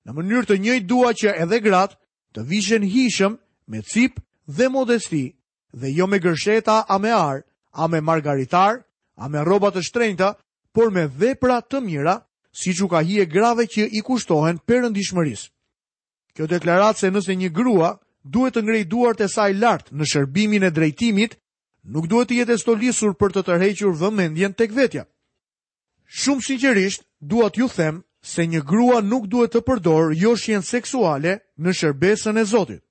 Në 0.05 0.11
mënyrë 0.13 0.47
të 0.49 0.59
njëjtë 0.61 0.87
dua 0.89 1.09
që 1.17 1.33
edhe 1.43 1.59
gratë 1.65 1.95
të 2.37 2.45
vishen 2.49 2.83
hishëm 2.83 3.33
me 3.67 3.81
cip 3.81 4.21
dhe 4.45 4.69
modesti 4.69 5.33
dhe 5.73 5.89
jo 5.97 6.05
me 6.07 6.19
gërsheta 6.21 6.83
a 6.87 6.99
me 7.01 7.09
arë, 7.11 7.41
a 7.73 7.87
me 7.89 7.99
margaritar, 8.01 8.83
a 9.17 9.25
me 9.29 9.41
robat 9.43 9.73
të 9.75 9.81
shtrejnëta, 9.83 10.29
por 10.73 10.91
me 10.93 11.07
vepra 11.09 11.57
të 11.65 11.81
mira, 11.81 12.21
si 12.53 12.69
që 12.77 12.85
ka 12.89 13.01
hije 13.01 13.25
grave 13.25 13.65
që 13.67 13.89
i 13.97 14.03
kushtohen 14.05 14.61
përëndishmërisë. 14.67 15.49
Kjo 16.35 16.49
deklaratë 16.51 16.99
se 16.99 17.09
nëse 17.15 17.35
një 17.39 17.49
grua 17.57 17.93
duhet 18.35 18.55
të 18.57 18.61
ngrej 18.65 18.81
duart 18.93 19.21
e 19.23 19.29
saj 19.31 19.49
lartë 19.63 19.95
në 19.95 20.07
shërbimin 20.11 20.65
e 20.67 20.71
drejtimit, 20.75 21.37
nuk 21.95 22.09
duhet 22.11 22.29
të 22.31 22.39
jetë 22.41 22.57
e 22.57 22.59
stolisur 22.63 23.13
për 23.21 23.35
të 23.37 23.43
tërhequr 23.47 23.93
vëmendjen 24.01 24.55
tek 24.61 24.73
vetja. 24.75 25.05
Shumë 26.21 26.43
sinqerisht, 26.49 27.05
dua 27.33 27.47
t'ju 27.55 27.69
them 27.77 28.01
se 28.31 28.43
një 28.51 28.61
grua 28.71 28.99
nuk 29.05 29.29
duhet 29.31 29.55
të 29.55 29.63
përdor 29.69 30.11
joshjen 30.19 30.61
seksuale 30.71 31.37
në 31.63 31.71
shërbesën 31.79 32.41
e 32.41 32.45
Zotit. 32.51 32.81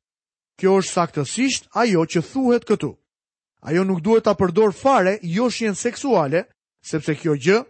Kjo 0.59 0.79
është 0.81 0.93
saktësisht 0.97 1.69
ajo 1.85 2.05
që 2.15 2.23
thuhet 2.33 2.65
këtu. 2.69 2.93
Ajo 3.69 3.85
nuk 3.89 4.01
duhet 4.07 4.25
ta 4.25 4.35
përdor 4.41 4.73
fare 4.81 5.19
joshjen 5.35 5.75
seksuale, 5.81 6.47
sepse 6.91 7.15
kjo 7.21 7.35
gjë 7.45 7.61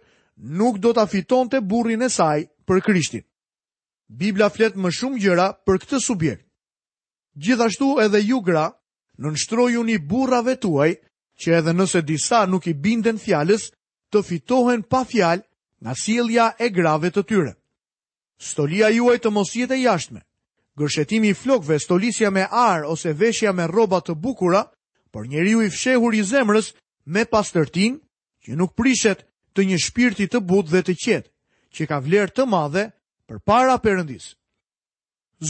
nuk 0.59 0.79
do 0.83 0.93
ta 0.93 1.05
fitonte 1.07 1.59
burrin 1.71 2.01
e 2.01 2.09
saj 2.19 2.45
për 2.67 2.83
Krishtin. 2.87 3.23
Bibla 4.09 4.49
flet 4.53 4.75
më 4.77 4.91
shumë 4.93 5.19
gjëra 5.23 5.45
për 5.65 5.79
këtë 5.81 5.99
subjekt. 6.05 6.45
Gjithashtu 7.35 7.87
edhe 8.03 8.21
ju 8.21 8.37
gra, 8.45 8.67
në 9.17 9.31
nështroju 9.33 9.81
një 9.87 9.97
burrave 10.09 10.55
tuaj, 10.61 10.91
që 11.41 11.55
edhe 11.57 11.73
nëse 11.75 12.01
disa 12.07 12.45
nuk 12.47 12.67
i 12.67 12.73
binden 12.73 13.17
fjales, 13.19 13.69
të 14.13 14.21
fitohen 14.23 14.83
pa 14.85 15.01
fjal 15.09 15.41
nga 15.81 15.93
silja 15.97 16.51
e 16.61 16.69
grave 16.69 17.09
të 17.11 17.23
tyre. 17.27 17.53
Stolia 18.37 18.89
juaj 18.93 19.17
të 19.23 19.29
mosjet 19.31 19.71
e 19.71 19.81
jashtme, 19.81 20.21
gërshetimi 20.79 21.33
i 21.33 21.33
flokve, 21.41 21.79
stolisja 21.79 22.29
me 22.31 22.45
arë 22.49 22.87
ose 22.93 23.13
veshja 23.19 23.51
me 23.55 23.65
roba 23.67 23.99
të 24.05 24.13
bukura, 24.21 24.61
për 25.13 25.27
njeri 25.31 25.51
ju 25.55 25.61
i 25.65 25.69
fshehur 25.71 26.13
i 26.13 26.21
zemrës 26.27 26.73
me 27.05 27.25
pastërtin, 27.25 27.97
që 28.45 28.55
nuk 28.59 28.75
prishet 28.75 29.25
të 29.55 29.65
një 29.67 29.77
shpirti 29.85 30.27
të 30.29 30.43
but 30.49 30.69
dhe 30.71 30.83
të 30.83 30.93
qetë, 31.03 31.31
që 31.75 31.83
ka 31.89 31.97
vlerë 32.03 32.35
të 32.35 32.45
madhe, 32.51 32.85
për 33.27 33.39
para 33.45 33.77
përëndis. 33.81 34.27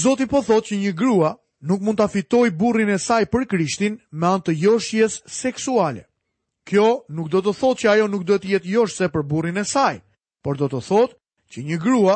Zoti 0.03 0.25
po 0.27 0.41
thot 0.43 0.69
që 0.71 0.77
një 0.79 0.91
grua 0.97 1.35
nuk 1.67 1.81
mund 1.81 1.99
të 1.99 2.07
fitoj 2.13 2.49
burrin 2.59 2.89
e 2.89 2.97
saj 2.99 3.25
për 3.31 3.45
krishtin 3.51 3.99
me 4.11 4.27
antë 4.27 4.55
joshjes 4.55 5.21
seksuale. 5.25 6.07
Kjo 6.65 6.87
nuk 7.13 7.27
do 7.29 7.41
të 7.45 7.53
thot 7.59 7.79
që 7.83 7.89
ajo 7.93 8.07
nuk 8.09 8.23
do 8.25 8.39
të 8.41 8.55
jetë 8.55 8.71
joshse 8.75 9.09
për 9.13 9.23
burrin 9.29 9.57
e 9.57 9.63
saj, 9.65 9.99
por 10.41 10.57
do 10.57 10.65
të 10.71 10.79
thot 10.87 11.11
që 11.53 11.61
një 11.63 11.77
grua 11.83 12.15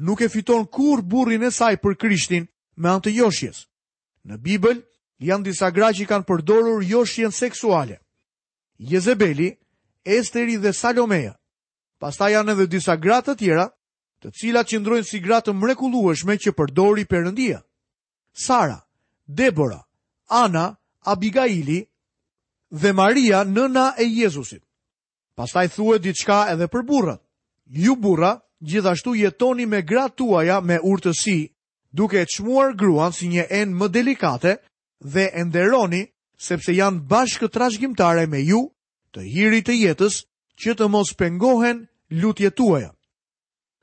nuk 0.00 0.20
e 0.24 0.28
fiton 0.32 0.64
kur 0.66 1.02
burrin 1.02 1.44
e 1.44 1.50
saj 1.52 1.76
për 1.82 1.96
krishtin 2.00 2.46
me 2.80 2.88
antë 2.88 3.12
joshjes. 3.14 3.66
Në 4.24 4.38
Bibel, 4.40 4.80
janë 5.20 5.44
disa 5.50 5.68
gra 5.72 5.90
që 5.92 6.06
kanë 6.08 6.24
përdorur 6.28 6.84
joshjen 6.88 7.32
seksuale. 7.32 7.98
Jezebeli, 8.80 9.50
Esteri 10.04 10.56
dhe 10.56 10.72
Salomeja. 10.72 11.34
Pasta 12.00 12.30
janë 12.32 12.52
edhe 12.56 12.66
disa 12.72 12.94
gratë 12.96 13.34
të 13.34 13.36
tjera 13.44 13.66
të 14.20 14.30
cilat 14.36 14.68
që 14.68 14.80
ndrojnë 14.84 15.06
si 15.08 15.20
gratë 15.24 15.48
të 15.50 15.56
mrekulueshme 15.56 16.34
që 16.40 16.52
përdori 16.58 17.04
përëndia. 17.08 17.60
Sara, 18.46 18.76
Debora, 19.26 19.80
Ana, 20.28 20.76
Abigaili 21.12 21.80
dhe 22.70 22.92
Maria 22.92 23.44
nëna 23.44 23.94
e 23.98 24.04
Jezusit. 24.04 24.60
Pastaj 25.36 25.68
thue 25.72 25.98
ditë 25.98 26.20
shka 26.20 26.40
edhe 26.52 26.68
për 26.68 26.82
burrat. 26.86 27.22
Ju 27.64 27.96
burra, 27.96 28.34
gjithashtu 28.60 29.14
jetoni 29.16 29.66
me 29.66 29.80
gratë 29.88 30.16
tuaja 30.20 30.60
me 30.60 30.76
urtësi, 30.90 31.48
duke 31.96 32.20
e 32.20 32.26
qmuar 32.28 32.76
gruan 32.76 33.12
si 33.16 33.28
një 33.32 33.46
enë 33.48 33.74
më 33.78 33.88
delikate 33.88 34.52
dhe 35.00 35.24
enderoni, 35.40 36.02
sepse 36.36 36.76
janë 36.76 37.00
bashkë 37.08 37.48
të 37.48 38.26
me 38.30 38.40
ju 38.50 38.60
të 39.12 39.20
hirit 39.32 39.68
e 39.68 39.72
jetës 39.86 40.24
që 40.60 40.70
të 40.76 40.88
mos 40.88 41.14
pengohen 41.18 41.86
lutje 42.10 42.50
tuaja. 42.50 42.92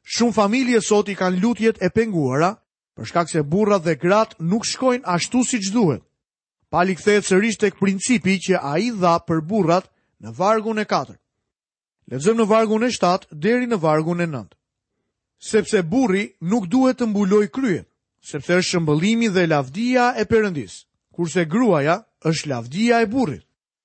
Shumë 0.08 0.32
familje 0.36 0.80
sot 0.88 1.10
i 1.12 1.18
kanë 1.20 1.42
lutjet 1.44 1.82
e 1.84 1.90
penguara, 1.92 2.54
për 2.96 3.10
shkak 3.10 3.30
se 3.32 3.42
burrat 3.44 3.84
dhe 3.84 3.98
gratë 4.00 4.38
nuk 4.48 4.64
shkojnë 4.66 5.04
ashtu 5.16 5.42
siç 5.50 5.68
duhet. 5.76 6.04
Pali 6.72 6.96
kthehet 6.96 7.28
sërish 7.28 7.60
tek 7.60 7.76
principi 7.80 8.38
që 8.44 8.62
ai 8.72 8.88
dha 9.02 9.18
për 9.28 9.42
burrat 9.50 9.90
në 10.24 10.32
vargun 10.40 10.80
e 10.80 10.86
4. 10.88 11.18
Lexojmë 12.12 12.40
në 12.42 12.48
vargun 12.54 12.88
e 12.88 12.92
7 12.96 13.28
deri 13.44 13.68
në 13.68 13.80
vargun 13.84 14.24
e 14.24 14.30
9. 14.32 14.48
Sepse 15.44 15.84
burri 15.86 16.24
nuk 16.42 16.70
duhet 16.72 16.98
të 17.02 17.08
mbuloj 17.12 17.44
kryen, 17.54 17.84
sepse 18.26 18.56
është 18.60 18.72
shëmbëllimi 18.78 19.28
dhe 19.36 19.44
lavdia 19.48 20.08
e 20.18 20.24
Perëndis, 20.26 20.80
kurse 21.14 21.44
gruaja 21.46 22.00
është 22.26 22.50
lavdia 22.56 23.02
e 23.04 23.10
burrit, 23.12 23.44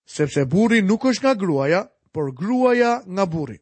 sepse 0.08 0.46
burri 0.48 0.80
nuk 0.82 1.04
është 1.10 1.26
nga 1.26 1.34
gruaja, 1.42 1.82
por 2.14 2.30
gruaja 2.32 3.00
nga 3.06 3.26
burri. 3.28 3.58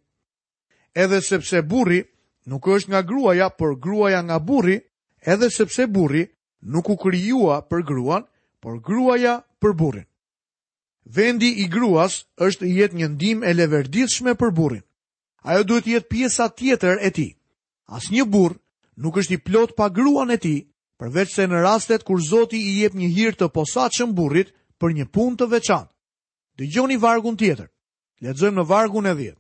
Edhe 0.95 1.19
sepse 1.25 1.63
burri 1.67 2.05
nuk 2.51 2.67
është 2.67 2.91
nga 2.91 3.03
gruaja, 3.07 3.49
por 3.59 3.79
gruaja 3.79 4.21
nga 4.27 4.39
burri, 4.43 4.79
edhe 5.33 5.49
sepse 5.55 5.87
burri 5.87 6.25
nuk 6.73 6.91
u 6.91 6.97
krijuar 6.99 7.63
për 7.71 7.83
gruan, 7.89 8.23
por 8.61 8.81
gruaja 8.83 9.41
për 9.63 9.73
burrin. 9.81 10.07
Vendi 11.05 11.51
i 11.63 11.69
gruas 11.73 12.25
është 12.47 12.65
i 12.69 12.73
jetë 12.81 12.97
një 12.99 13.09
ndim 13.15 13.39
e 13.47 13.55
leverdithshme 13.55 14.35
për 14.37 14.51
burrin. 14.59 14.83
Ajo 15.43 15.65
duhet 15.65 15.87
jetë 15.89 16.11
pjesa 16.13 16.49
tjetër 16.49 16.99
e 17.07 17.11
ti. 17.11 17.29
As 17.89 18.11
një 18.13 18.27
burë 18.29 18.59
nuk 19.03 19.17
është 19.17 19.35
i 19.39 19.41
plot 19.47 19.73
pa 19.79 19.89
gruan 19.89 20.31
e 20.31 20.37
ti, 20.39 20.57
përveç 21.01 21.33
se 21.35 21.47
në 21.49 21.63
rastet 21.65 22.05
kur 22.05 22.21
Zoti 22.21 22.61
i 22.61 22.83
jep 22.83 22.95
një 22.95 23.09
hirtë 23.17 23.41
të 23.41 23.49
posaçëm 23.57 24.13
burrit 24.13 24.53
për 24.79 24.93
një 24.99 25.07
punë 25.15 25.39
të 25.41 25.49
veçantë. 25.55 25.95
Dëgjoni 26.61 26.99
vargun 27.01 27.39
tjetër. 27.41 27.71
Lexojmë 28.21 28.61
në 28.61 28.65
vargun 28.69 29.07
e 29.09 29.15
10. 29.17 29.35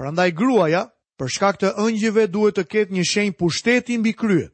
Prandaj 0.00 0.30
gruaja 0.32 0.86
për 1.20 1.30
shkak 1.34 1.58
të 1.60 1.68
ëngjëve 1.80 2.24
duhet 2.32 2.56
të 2.58 2.64
ketë 2.72 2.94
një 2.96 3.04
shenjë 3.10 3.36
pushteti 3.40 3.96
mbi 3.98 4.12
kryet. 4.20 4.52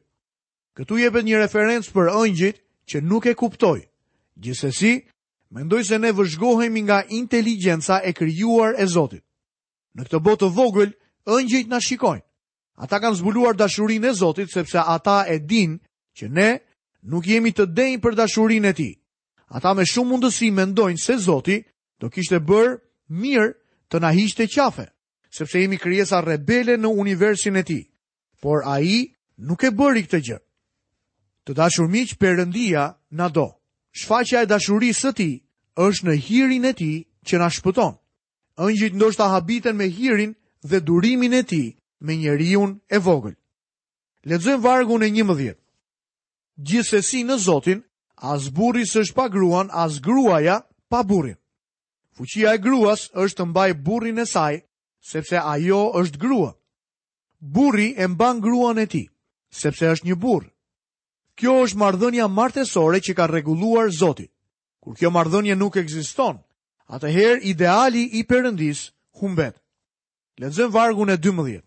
Këtu 0.77 0.97
jepet 1.01 1.25
një 1.27 1.41
referencë 1.43 1.91
për 1.95 2.11
ëngjit 2.21 2.61
që 2.89 3.01
nuk 3.03 3.25
e 3.29 3.33
kuptoj. 3.37 3.79
Gjithsesi, 4.41 4.93
mendoj 5.53 5.83
se 5.89 5.99
ne 5.99 6.11
vëzhgohemi 6.17 6.81
nga 6.87 7.01
inteligjenca 7.19 7.99
e 8.07 8.13
krijuar 8.15 8.79
e 8.79 8.85
Zotit. 8.87 9.23
Në 9.95 10.07
këtë 10.07 10.19
botë 10.25 10.45
të 10.45 10.49
vogël, 10.55 10.95
ëngjit 11.29 11.67
na 11.69 11.79
shikojnë. 11.83 12.23
Ata 12.83 12.97
kanë 12.99 13.19
zbuluar 13.21 13.55
dashurinë 13.59 14.09
e 14.09 14.13
Zotit 14.17 14.49
sepse 14.55 14.79
ata 14.81 15.25
e 15.29 15.37
dinë 15.39 15.77
që 16.17 16.25
ne 16.31 16.49
nuk 17.11 17.27
jemi 17.27 17.51
të 17.53 17.65
denjë 17.75 17.99
për 18.01 18.15
dashurinë 18.23 18.69
e 18.69 18.73
Tij. 18.79 18.93
Ata 19.53 19.73
me 19.77 19.85
shumë 19.85 20.09
mundësi 20.09 20.47
mendojnë 20.51 20.97
se 21.05 21.17
Zoti 21.21 21.59
do 21.99 22.09
kishte 22.09 22.39
bërë 22.41 22.79
mirë 23.21 23.51
të 23.93 23.97
na 24.01 24.09
hiqte 24.15 24.47
qafe 24.49 24.87
sepse 25.35 25.57
jemi 25.61 25.77
krijesa 25.81 26.21
rebele 26.23 26.75
në 26.77 26.89
universin 27.01 27.55
e 27.57 27.63
tij. 27.65 27.83
Por 28.41 28.61
ai 28.67 29.15
nuk 29.49 29.63
e 29.65 29.71
bëri 29.73 30.03
këtë 30.05 30.19
gjë. 30.27 30.37
Të 31.47 31.55
dashur 31.57 31.89
miq, 31.91 32.13
përëndia 32.21 32.83
na 33.09 33.27
do. 33.33 33.47
Shfaqja 33.97 34.43
e 34.45 34.49
dashurisë 34.51 35.01
së 35.01 35.11
tij 35.17 35.33
është 35.85 36.03
në 36.07 36.15
hirin 36.25 36.65
e 36.69 36.73
tij 36.77 36.97
që 37.25 37.35
na 37.41 37.49
shpëton. 37.49 37.95
Ëngjëjt 38.61 38.95
ndoshta 38.97 39.25
habiten 39.33 39.75
me 39.77 39.87
hirin 39.89 40.35
dhe 40.69 40.79
durimin 40.85 41.33
e 41.39 41.43
tij 41.49 41.67
me 42.03 42.13
njeriu 42.17 42.63
e 42.89 42.97
vogël. 43.05 43.35
Lexojmë 44.27 44.63
vargun 44.63 45.03
e 45.03 45.09
11. 45.09 45.55
Gjithsesi 46.67 47.23
në 47.27 47.35
Zotin, 47.41 47.81
as 48.21 48.49
burri 48.55 48.85
s'është 48.85 49.15
pa 49.17 49.25
gruan, 49.33 49.69
as 49.73 49.97
gruaja 50.05 50.59
pa 50.89 51.01
burrin. 51.09 51.35
Fuqia 52.15 52.53
e 52.55 52.61
gruas 52.61 53.09
është 53.17 53.37
të 53.41 53.45
mbaj 53.49 53.71
burrin 53.85 54.19
e 54.21 54.25
saj 54.29 54.61
sepse 55.03 55.35
ajo 55.43 55.81
është 56.01 56.17
grua. 56.23 56.51
Burri 57.39 57.89
e 57.99 58.07
mban 58.07 58.39
gruan 58.41 58.79
e 58.79 58.85
tij, 58.87 59.07
sepse 59.51 59.91
është 59.95 60.07
një 60.07 60.15
burr. 60.23 60.47
Kjo 61.35 61.53
është 61.65 61.79
marrëdhënia 61.81 62.27
martësore 62.31 63.01
që 63.03 63.13
ka 63.17 63.25
rregulluar 63.27 63.91
Zoti. 63.91 64.29
Kur 64.83 64.95
kjo 64.95 65.09
marrëdhënie 65.11 65.55
nuk 65.59 65.75
ekziston, 65.81 66.37
atëherë 66.87 67.43
ideali 67.51 68.03
i 68.19 68.23
Perëndis 68.27 68.85
humbet. 69.19 69.57
Lexojmë 70.39 70.73
vargun 70.73 71.09
e 71.13 71.17
12. 71.17 71.59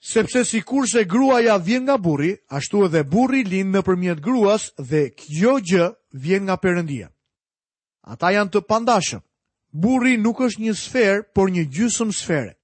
Sepse 0.00 0.42
sikurse 0.48 1.04
gruaja 1.04 1.58
vjen 1.60 1.84
nga 1.86 1.98
burri, 1.98 2.34
ashtu 2.48 2.86
edhe 2.86 3.04
burri 3.04 3.44
lind 3.44 3.70
nëpërmjet 3.74 4.22
gruas 4.24 4.70
dhe 4.78 5.10
kjo 5.16 5.58
gjë 5.68 5.86
vjen 6.24 6.46
nga 6.48 6.56
Perëndia. 6.56 7.10
Ata 8.10 8.30
janë 8.34 8.50
të 8.50 8.64
pandashëm. 8.66 9.20
Burri 9.72 10.16
nuk 10.24 10.40
është 10.42 10.60
një 10.62 10.72
sferë, 10.74 11.20
por 11.34 11.50
një 11.50 11.62
gjysmë 11.70 12.14
sfere. 12.18 12.54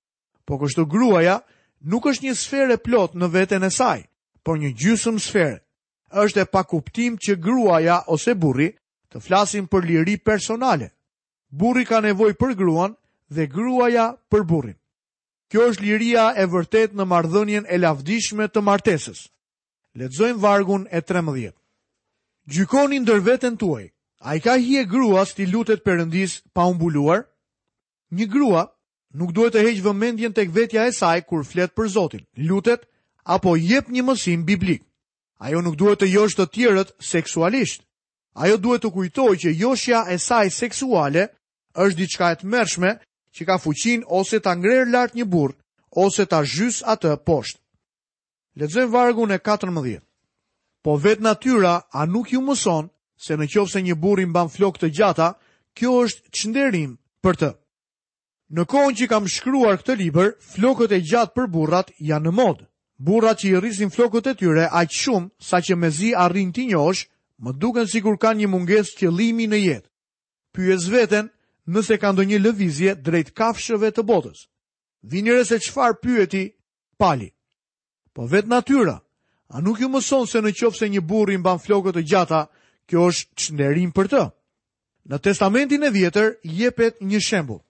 Po 0.47 0.59
kështu 0.59 0.87
gruaja 0.91 1.37
nuk 1.87 2.07
është 2.11 2.25
një 2.27 2.35
sferë 2.35 2.75
e 2.77 2.83
plot 2.83 3.13
në 3.15 3.29
veten 3.31 3.63
e 3.63 3.71
saj, 3.71 4.01
por 4.43 4.59
një 4.59 4.73
gjysmë 4.75 5.23
sfere. 5.23 5.61
Është 6.11 6.43
e 6.43 6.49
pa 6.51 6.65
kuptim 6.67 7.17
që 7.23 7.37
gruaja 7.39 8.01
ose 8.11 8.35
burri 8.35 8.73
të 9.13 9.23
flasin 9.23 9.67
për 9.71 9.87
liri 9.87 10.17
personale. 10.19 10.91
Burri 11.51 11.85
ka 11.87 12.01
nevojë 12.03 12.35
për 12.43 12.57
gruan 12.59 12.97
dhe 13.31 13.47
gruaja 13.55 14.09
për 14.31 14.43
burrin. 14.45 14.79
Kjo 15.51 15.69
është 15.71 15.83
liria 15.87 16.33
e 16.43 16.47
vërtet 16.51 16.95
në 16.99 17.07
marrëdhënien 17.07 17.67
e 17.71 17.79
lavdishme 17.79 18.49
të 18.51 18.63
martesës. 18.67 19.29
Lexojmë 19.97 20.43
vargun 20.43 20.89
e 20.91 21.01
13. 21.07 21.55
Gjykoni 22.51 22.99
ndër 23.07 23.23
veten 23.31 23.55
tuaj. 23.57 23.87
A 24.21 24.35
i 24.37 24.41
ka 24.41 24.57
hi 24.57 24.79
e 24.81 24.85
grua 24.89 25.27
s'ti 25.29 25.45
lutet 25.47 25.85
përëndis 25.85 26.41
pa 26.57 26.65
umbuluar? 26.67 27.27
Një 28.17 28.27
grua 28.33 28.65
nuk 29.13 29.33
duhet 29.37 29.53
të 29.53 29.65
heqë 29.67 29.85
vëmendjen 29.85 30.33
të 30.33 30.47
këvetja 30.51 30.87
e 30.89 30.93
saj 30.97 31.21
kur 31.29 31.45
flet 31.45 31.75
për 31.77 31.89
Zotin, 31.89 32.25
lutet 32.49 32.89
apo 33.29 33.57
jep 33.61 33.89
një 33.93 34.03
mësim 34.07 34.45
biblik. 34.49 34.83
Ajo 35.39 35.61
nuk 35.61 35.77
duhet 35.77 36.01
të 36.01 36.09
josh 36.15 36.37
të 36.37 36.47
tjerët 36.53 36.95
seksualisht. 37.05 37.85
Ajo 38.35 38.57
duhet 38.57 38.83
të 38.87 38.91
kujtoj 38.97 39.33
që 39.43 39.53
joshja 39.61 40.01
e 40.09 40.17
saj 40.19 40.49
seksuale 40.51 41.27
është 41.77 41.97
diçka 42.01 42.31
e 42.33 42.39
të 42.41 42.49
mërshme 42.55 42.91
që 43.37 43.43
ka 43.49 43.57
fuqin 43.61 44.05
ose 44.21 44.41
të 44.41 44.49
angrerë 44.51 44.91
lartë 44.97 45.17
një 45.21 45.27
burë 45.35 45.57
ose 46.07 46.25
të 46.25 46.41
zhys 46.55 46.81
atë 46.95 47.13
poshtë. 47.29 47.61
Ledzojmë 48.61 48.93
vargun 48.97 49.33
e 49.33 49.39
14. 49.49 50.01
Po 50.85 50.97
vetë 51.05 51.23
natyra 51.29 51.75
a 51.93 52.07
nuk 52.09 52.33
ju 52.33 52.41
mëson 52.49 52.89
se 53.17 53.37
në 53.41 53.47
qovë 53.49 53.71
se 53.73 53.81
një 53.85 53.97
burin 53.97 54.33
ban 54.33 54.49
flok 54.53 54.77
të 54.79 54.91
gjata, 54.93 55.31
kjo 55.77 55.93
është 56.05 56.31
qënderim 56.37 56.97
për 57.25 57.37
të. 57.41 57.51
Në 58.57 58.65
kohën 58.71 58.95
që 59.01 59.09
kam 59.11 59.27
shkruar 59.29 59.81
këtë 59.81 59.97
liber, 59.99 60.35
flokët 60.41 60.93
e 60.95 61.03
gjatë 61.03 61.35
për 61.35 61.49
burrat 61.51 61.89
janë 61.99 62.29
në 62.29 62.33
modë. 62.37 62.67
Burrat 62.97 63.41
që 63.43 63.47
i 63.51 63.55
rrisin 63.61 63.91
flokët 63.93 64.29
e 64.31 64.35
tyre 64.39 64.69
aq 64.71 64.93
shumë 64.95 65.31
sa 65.43 65.59
që 65.61 65.75
me 65.77 65.91
zi 65.91 66.13
arrin 66.17 66.53
ti 66.53 66.69
njosh, 66.71 67.07
më 67.43 67.51
duken 67.61 67.87
si 67.89 68.01
kur 68.01 68.17
kanë 68.19 68.45
një 68.45 68.49
munges 68.53 68.93
që 69.01 69.11
limi 69.13 69.49
në 69.51 69.59
jetë. 69.63 69.91
Pyes 70.55 70.87
veten 70.89 71.27
nëse 71.67 71.99
ka 72.01 72.13
ndo 72.13 72.23
një 72.23 72.39
lëvizje 72.45 72.95
drejt 73.03 73.35
kafshëve 73.37 73.91
të 73.93 74.03
botës. 74.07 74.47
Vinire 75.03 75.45
se 75.45 75.59
qfar 75.59 75.99
pyeti, 76.01 76.55
pali. 76.97 77.29
Po 78.15 78.25
vetë 78.31 78.49
natyra, 78.49 78.97
a 79.51 79.57
nuk 79.61 79.81
ju 79.81 79.89
mëson 79.93 80.25
se 80.27 80.39
në 80.41 80.53
se 80.75 80.87
një 80.89 81.01
burin 81.03 81.43
ban 81.43 81.59
flokët 81.59 81.97
e 81.97 82.03
gjata, 82.03 82.47
Kjo 82.89 83.07
është 83.11 83.35
çnderim 83.43 83.91
për 83.91 84.11
të. 84.13 84.25
Në 85.11 85.19
Testamentin 85.23 85.83
e 85.87 85.91
Vjetër 85.91 86.33
jepet 86.43 87.01
një 87.01 87.21
shembull. 87.23 87.63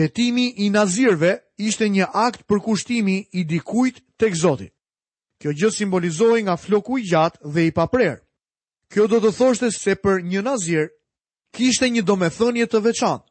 Betimi 0.00 0.46
i 0.64 0.70
nazirëve 0.70 1.32
ishte 1.68 1.88
një 1.90 2.06
akt 2.26 2.44
për 2.48 2.60
kushtimi 2.64 3.16
i 3.36 3.42
dikujt 3.50 4.00
tek 4.20 4.36
Zoti. 4.38 4.68
Kjo 5.40 5.50
gjë 5.58 5.70
simbolizohej 5.76 6.42
nga 6.44 6.56
floku 6.60 6.98
i 6.98 7.06
gjatë 7.10 7.40
dhe 7.54 7.62
i 7.68 7.72
paprer. 7.74 8.20
Kjo 8.92 9.06
do 9.08 9.18
të 9.20 9.32
thoshte 9.38 9.70
se 9.72 9.94
për 10.04 10.20
një 10.30 10.42
nazir 10.46 10.86
kishte 11.56 11.88
një 11.90 12.04
domethënie 12.06 12.66
të 12.70 12.80
veçantë. 12.84 13.26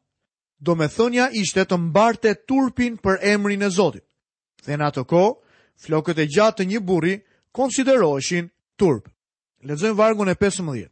Domethënia 0.67 1.29
ishte 1.41 1.63
të 1.65 1.75
mbarte 1.79 2.33
turpin 2.47 2.97
për 3.03 3.19
emrin 3.33 3.61
e 3.63 3.69
Zotit. 3.69 4.05
Dhe 4.65 4.75
në 4.77 4.83
atë 4.91 5.05
kohë, 5.13 5.35
flokët 5.83 6.17
e 6.19 6.27
gjatë 6.33 6.57
të 6.63 6.67
një 6.71 6.79
burri 6.89 7.15
konsideroheshin 7.55 8.49
turp. 8.77 9.07
Lexojmë 9.63 9.95
vargun 9.99 10.29
e 10.29 10.35
15 10.35 10.89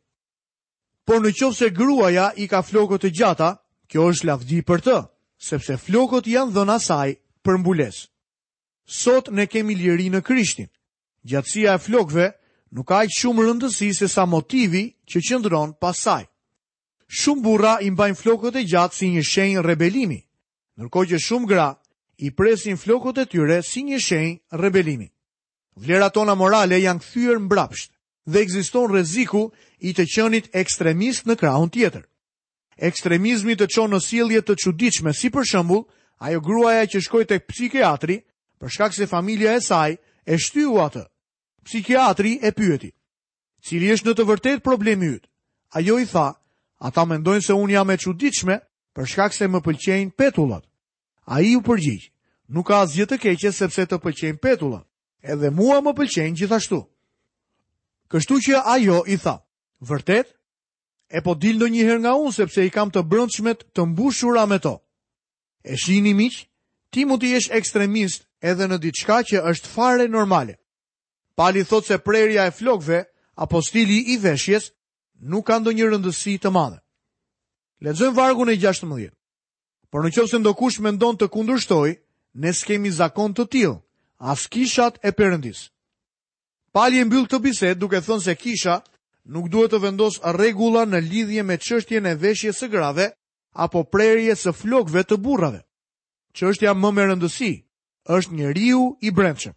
por 1.08 1.22
në 1.24 1.32
qovë 1.40 1.56
se 1.56 1.70
gruaja 1.72 2.26
i 2.44 2.50
ka 2.52 2.60
flokot 2.68 3.00
të 3.06 3.14
gjata, 3.16 3.54
kjo 3.88 4.10
është 4.12 4.28
lavdi 4.28 4.60
për 4.68 4.82
të, 4.88 4.98
sepse 5.40 5.78
flokot 5.80 6.28
janë 6.28 6.52
dhëna 6.52 6.76
saj 6.84 7.14
për 7.48 7.62
mbules. 7.62 8.02
Sot 8.84 9.32
ne 9.32 9.46
kemi 9.48 9.78
ljeri 9.80 10.10
në 10.12 10.20
krishtin. 10.28 10.68
Gjatësia 11.28 11.76
e 11.78 11.84
flokve 11.84 12.26
nuk 12.76 12.88
ka 12.92 13.06
shumë 13.08 13.46
rëndësi 13.48 13.90
se 13.96 14.08
sa 14.12 14.26
motivi 14.28 14.84
që 15.08 15.18
qëndron 15.30 15.74
pasaj. 15.80 16.26
Shumë 17.08 17.44
burra 17.44 17.78
i 17.82 17.92
mbajnë 17.92 18.20
flokot 18.20 18.56
e 18.60 18.66
gjatë 18.68 18.96
si 18.96 19.08
një 19.14 19.24
shenjë 19.34 19.64
rebelimi, 19.64 20.20
nërko 20.78 21.06
që 21.08 21.20
shumë 21.24 21.48
gra 21.48 21.70
i 22.20 22.34
presin 22.36 22.76
flokot 22.80 23.18
e 23.18 23.26
tyre 23.32 23.62
si 23.64 23.86
një 23.88 24.00
shenjë 24.04 24.60
rebelimi. 24.62 25.08
Vlerat 25.80 26.14
tona 26.20 26.36
morale 26.36 26.80
janë 26.84 27.00
këthyër 27.04 27.40
mbrapshtë 27.48 27.96
dhe 28.28 28.42
ekziston 28.44 28.92
rreziku 28.92 29.48
i 29.88 29.94
të 29.96 30.04
qenit 30.14 30.52
ekstremist 30.56 31.26
në 31.26 31.36
krahun 31.40 31.70
tjetër. 31.70 32.04
Ekstremizmi 32.78 33.56
të 33.58 33.68
çon 33.74 33.90
në 33.94 34.00
sjellje 34.04 34.42
të 34.46 34.56
çuditshme, 34.64 35.14
si 35.16 35.30
për 35.34 35.46
shembull, 35.48 35.86
ajo 36.20 36.42
gruaja 36.46 36.86
që 36.92 37.00
shkoi 37.02 37.26
tek 37.26 37.48
psikiatri 37.50 38.20
për 38.60 38.70
shkak 38.70 38.94
se 38.94 39.08
familja 39.08 39.56
e 39.58 39.62
saj 39.64 39.96
e 40.28 40.38
shtyu 40.38 40.76
atë. 40.82 41.06
Psikiatri 41.66 42.36
e 42.44 42.52
pyeti: 42.52 42.92
"Cili 43.66 43.94
është 43.96 44.12
në 44.12 44.14
të 44.18 44.24
vërtetë 44.30 44.64
problemi 44.64 45.10
yt?" 45.18 45.26
Ajo 45.74 45.98
i 46.00 46.06
tha: 46.06 46.34
"Ata 46.80 47.06
mendojnë 47.06 47.46
se 47.46 47.54
un 47.54 47.70
jam 47.72 47.90
e 47.90 47.98
çuditshme 47.98 48.60
për 48.96 49.06
shkak 49.08 49.34
se 49.34 49.48
më 49.48 49.60
pëlqejnë 49.64 50.12
petullat." 50.18 50.64
Ai 51.26 51.56
u 51.56 51.62
përgjigj: 51.62 52.12
"Nuk 52.48 52.68
ka 52.68 52.82
asgjë 52.84 53.06
të 53.06 53.18
keqe 53.18 53.52
sepse 53.52 53.82
të 53.88 53.98
pëlqejnë 54.04 54.38
petullat, 54.42 54.86
edhe 55.22 55.50
mua 55.50 55.80
më 55.82 55.94
pëlqejnë 55.98 56.36
gjithashtu." 56.38 56.84
Kështu 58.14 58.38
që 58.46 58.60
ajo 58.76 59.02
i 59.12 59.18
tha, 59.20 59.34
vërtet, 59.90 60.30
e 61.18 61.22
po 61.24 61.34
dil 61.40 61.58
në 61.60 61.68
njëherë 61.74 62.02
nga 62.06 62.14
unë, 62.20 62.36
sepse 62.38 62.64
i 62.68 62.72
kam 62.72 62.92
të 62.92 63.04
brëndshmet 63.12 63.66
të 63.76 63.84
mbushura 63.92 64.46
me 64.52 64.60
to. 64.64 64.74
E 65.64 65.76
shini 65.76 66.14
miq, 66.16 66.42
ti 66.92 67.04
mund 67.08 67.24
të 67.24 67.34
jesh 67.34 67.52
ekstremist 67.60 68.24
edhe 68.52 68.68
në 68.72 68.78
diçka 68.86 69.20
që 69.28 69.42
është 69.52 69.72
fare 69.74 70.08
normale. 70.14 70.56
Pali 71.38 71.66
thot 71.70 71.84
se 71.92 72.00
prerja 72.08 72.48
e 72.50 72.56
flokve, 72.60 73.02
apo 73.44 73.62
stili 73.62 74.00
i 74.14 74.18
veshjes, 74.24 74.70
nuk 75.22 75.48
ka 75.48 75.60
ndonjë 75.60 75.92
rëndësi 75.92 76.38
të 76.42 76.52
madhe. 76.56 76.80
Lexojmë 77.86 78.16
vargun 78.18 78.50
e 78.50 78.56
16. 78.64 79.12
Por 79.92 80.04
në 80.04 80.16
qovë 80.16 80.32
se 80.32 80.40
ndokush 80.42 80.80
me 80.82 80.96
ndonë 80.96 81.20
të 81.22 81.28
kundur 81.36 81.60
shtoj, 81.62 81.94
ne 82.42 82.52
s'kemi 82.54 82.92
zakon 82.98 83.36
të 83.38 83.46
tilë, 83.54 83.76
as 84.34 84.48
kishat 84.54 84.98
e 85.08 85.12
përëndisë. 85.20 85.70
Pali 86.78 87.00
e 87.02 87.06
mbyll 87.10 87.24
këtë 87.26 87.38
bisedë 87.42 87.80
duke 87.82 87.98
thënë 88.06 88.22
se 88.24 88.34
kisha 88.40 88.74
nuk 89.36 89.48
duhet 89.54 89.72
të 89.74 89.78
vendos 89.86 90.18
rregulla 90.36 90.84
në 90.90 91.00
lidhje 91.10 91.44
me 91.52 91.56
çështjen 91.68 92.06
e 92.06 92.12
veshjes 92.24 92.60
së 92.62 92.68
grave 92.74 93.08
apo 93.66 93.82
prerjes 93.96 94.44
së 94.46 94.52
flokëve 94.60 95.02
të 95.10 95.16
burrave. 95.28 95.64
Çështja 96.38 96.76
më 96.84 96.92
me 96.98 97.06
rëndësi 97.10 97.50
është 98.18 98.38
njeriu 98.42 98.84
i 99.02 99.10
brendshëm. 99.20 99.56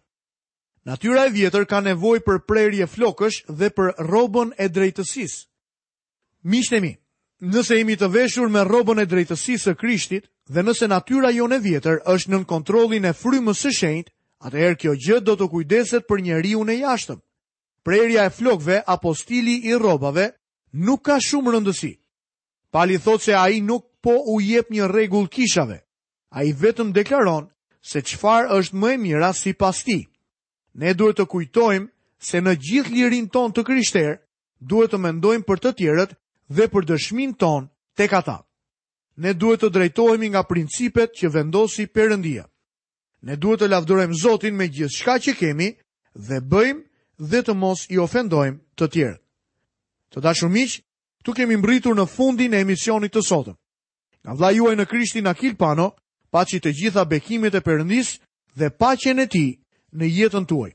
Natyra 0.89 1.27
e 1.27 1.33
vjetër 1.35 1.67
ka 1.69 1.83
nevojë 1.91 2.23
për 2.25 2.39
prerje 2.49 2.87
flokësh 2.95 3.37
dhe 3.59 3.69
për 3.77 3.93
rrobën 4.07 4.55
e 4.63 4.67
drejtësisë. 4.73 5.43
Mishtemi, 6.53 6.95
nëse 7.53 7.77
jemi 7.77 7.99
të 8.01 8.09
veshur 8.17 8.49
me 8.55 8.65
rrobën 8.71 9.03
e 9.03 9.05
drejtësisë 9.13 9.63
së 9.67 9.75
Krishtit 9.83 10.25
dhe 10.55 10.65
nëse 10.65 10.89
natyra 10.89 11.29
jone 11.37 11.61
e 11.61 11.63
vjetër 11.69 12.01
është 12.15 12.33
nën 12.33 12.49
kontrollin 12.55 13.05
e 13.05 13.13
frymës 13.21 13.61
së 13.67 13.75
shenjtë, 13.81 14.11
atëherë 14.41 14.77
kjo 14.81 14.93
gjë 14.97 15.17
do 15.27 15.35
të 15.37 15.47
kujdeset 15.53 16.07
për 16.09 16.21
njeriu 16.25 16.63
në 16.65 16.75
jashtëm. 16.81 17.19
Prerja 17.85 18.25
e 18.29 18.33
flokve 18.33 18.79
apo 18.93 19.13
stili 19.17 19.59
i 19.69 19.75
rrobave 19.77 20.27
nuk 20.85 21.01
ka 21.05 21.17
shumë 21.21 21.53
rëndësi. 21.55 21.91
Pali 22.71 22.97
thot 23.03 23.21
se 23.21 23.33
ai 23.35 23.61
nuk 23.61 23.85
po 24.03 24.15
u 24.33 24.39
jep 24.41 24.69
një 24.73 24.87
rregull 24.87 25.27
kishave. 25.29 25.79
Ai 26.31 26.53
vetëm 26.53 26.93
deklaron 26.95 27.49
se 27.81 28.01
çfarë 28.01 28.53
është 28.57 28.75
më 28.79 28.89
e 28.93 28.97
mira 28.97 29.33
sipas 29.33 29.83
ti. 29.83 29.99
Ne 30.73 30.93
duhet 30.93 31.17
të 31.17 31.25
kujtojmë 31.27 31.89
se 32.23 32.37
në 32.41 32.53
gjithë 32.63 32.93
lirin 32.93 33.27
ton 33.33 33.51
të 33.51 33.65
krishterë, 33.67 34.15
duhet 34.61 34.91
të 34.93 34.97
mendojmë 35.03 35.45
për 35.47 35.59
të 35.59 35.71
tjerët 35.77 36.13
dhe 36.55 36.65
për 36.71 36.83
dëshmin 36.89 37.33
ton 37.37 37.67
tek 37.97 38.13
ata. 38.13 38.37
Ne 39.17 39.33
duhet 39.33 39.61
të 39.65 39.69
drejtohemi 39.69 40.29
nga 40.31 40.43
principet 40.47 41.11
që 41.17 41.33
vendosi 41.33 41.89
Perëndia 41.91 42.45
ne 43.21 43.37
duhet 43.37 43.61
të 43.61 43.67
lavdurojmë 43.69 44.17
Zotin 44.21 44.55
me 44.57 44.67
gjithë 44.69 44.97
shka 44.97 45.15
që 45.25 45.33
kemi 45.37 45.69
dhe 46.13 46.41
bëjmë 46.41 46.81
dhe 47.29 47.39
të 47.45 47.53
mos 47.53 47.85
i 47.93 47.99
ofendojmë 48.01 48.59
të 48.77 48.85
tjerë. 48.93 49.19
Të 50.11 50.19
dashur 50.23 50.49
miq, 50.49 50.79
këtu 51.21 51.31
kemi 51.37 51.55
mbritur 51.61 51.95
në 51.95 52.07
fundin 52.09 52.53
e 52.53 52.61
emisionit 52.65 53.13
të 53.13 53.21
sotëm. 53.27 53.57
Nga 54.25 54.33
vla 54.37 54.49
juaj 54.53 54.75
në 54.75 54.87
Krishtin 54.89 55.29
Akil 55.29 55.55
Pano, 55.55 55.91
që 56.33 56.57
të 56.61 56.71
gjitha 56.81 57.05
bekimet 57.05 57.55
e 57.55 57.61
përëndis 57.61 58.17
dhe 58.57 58.69
paqen 58.73 59.19
e 59.19 59.27
tij 59.27 59.51
në 59.93 60.05
jetën 60.17 60.45
tuaj. 60.47 60.71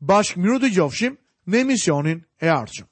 Bashkë 0.00 0.40
miru 0.40 0.58
të 0.62 0.70
gjofshim 0.74 1.14
në 1.48 1.56
emisionin 1.60 2.24
e 2.40 2.48
ardhshëm. 2.48 2.89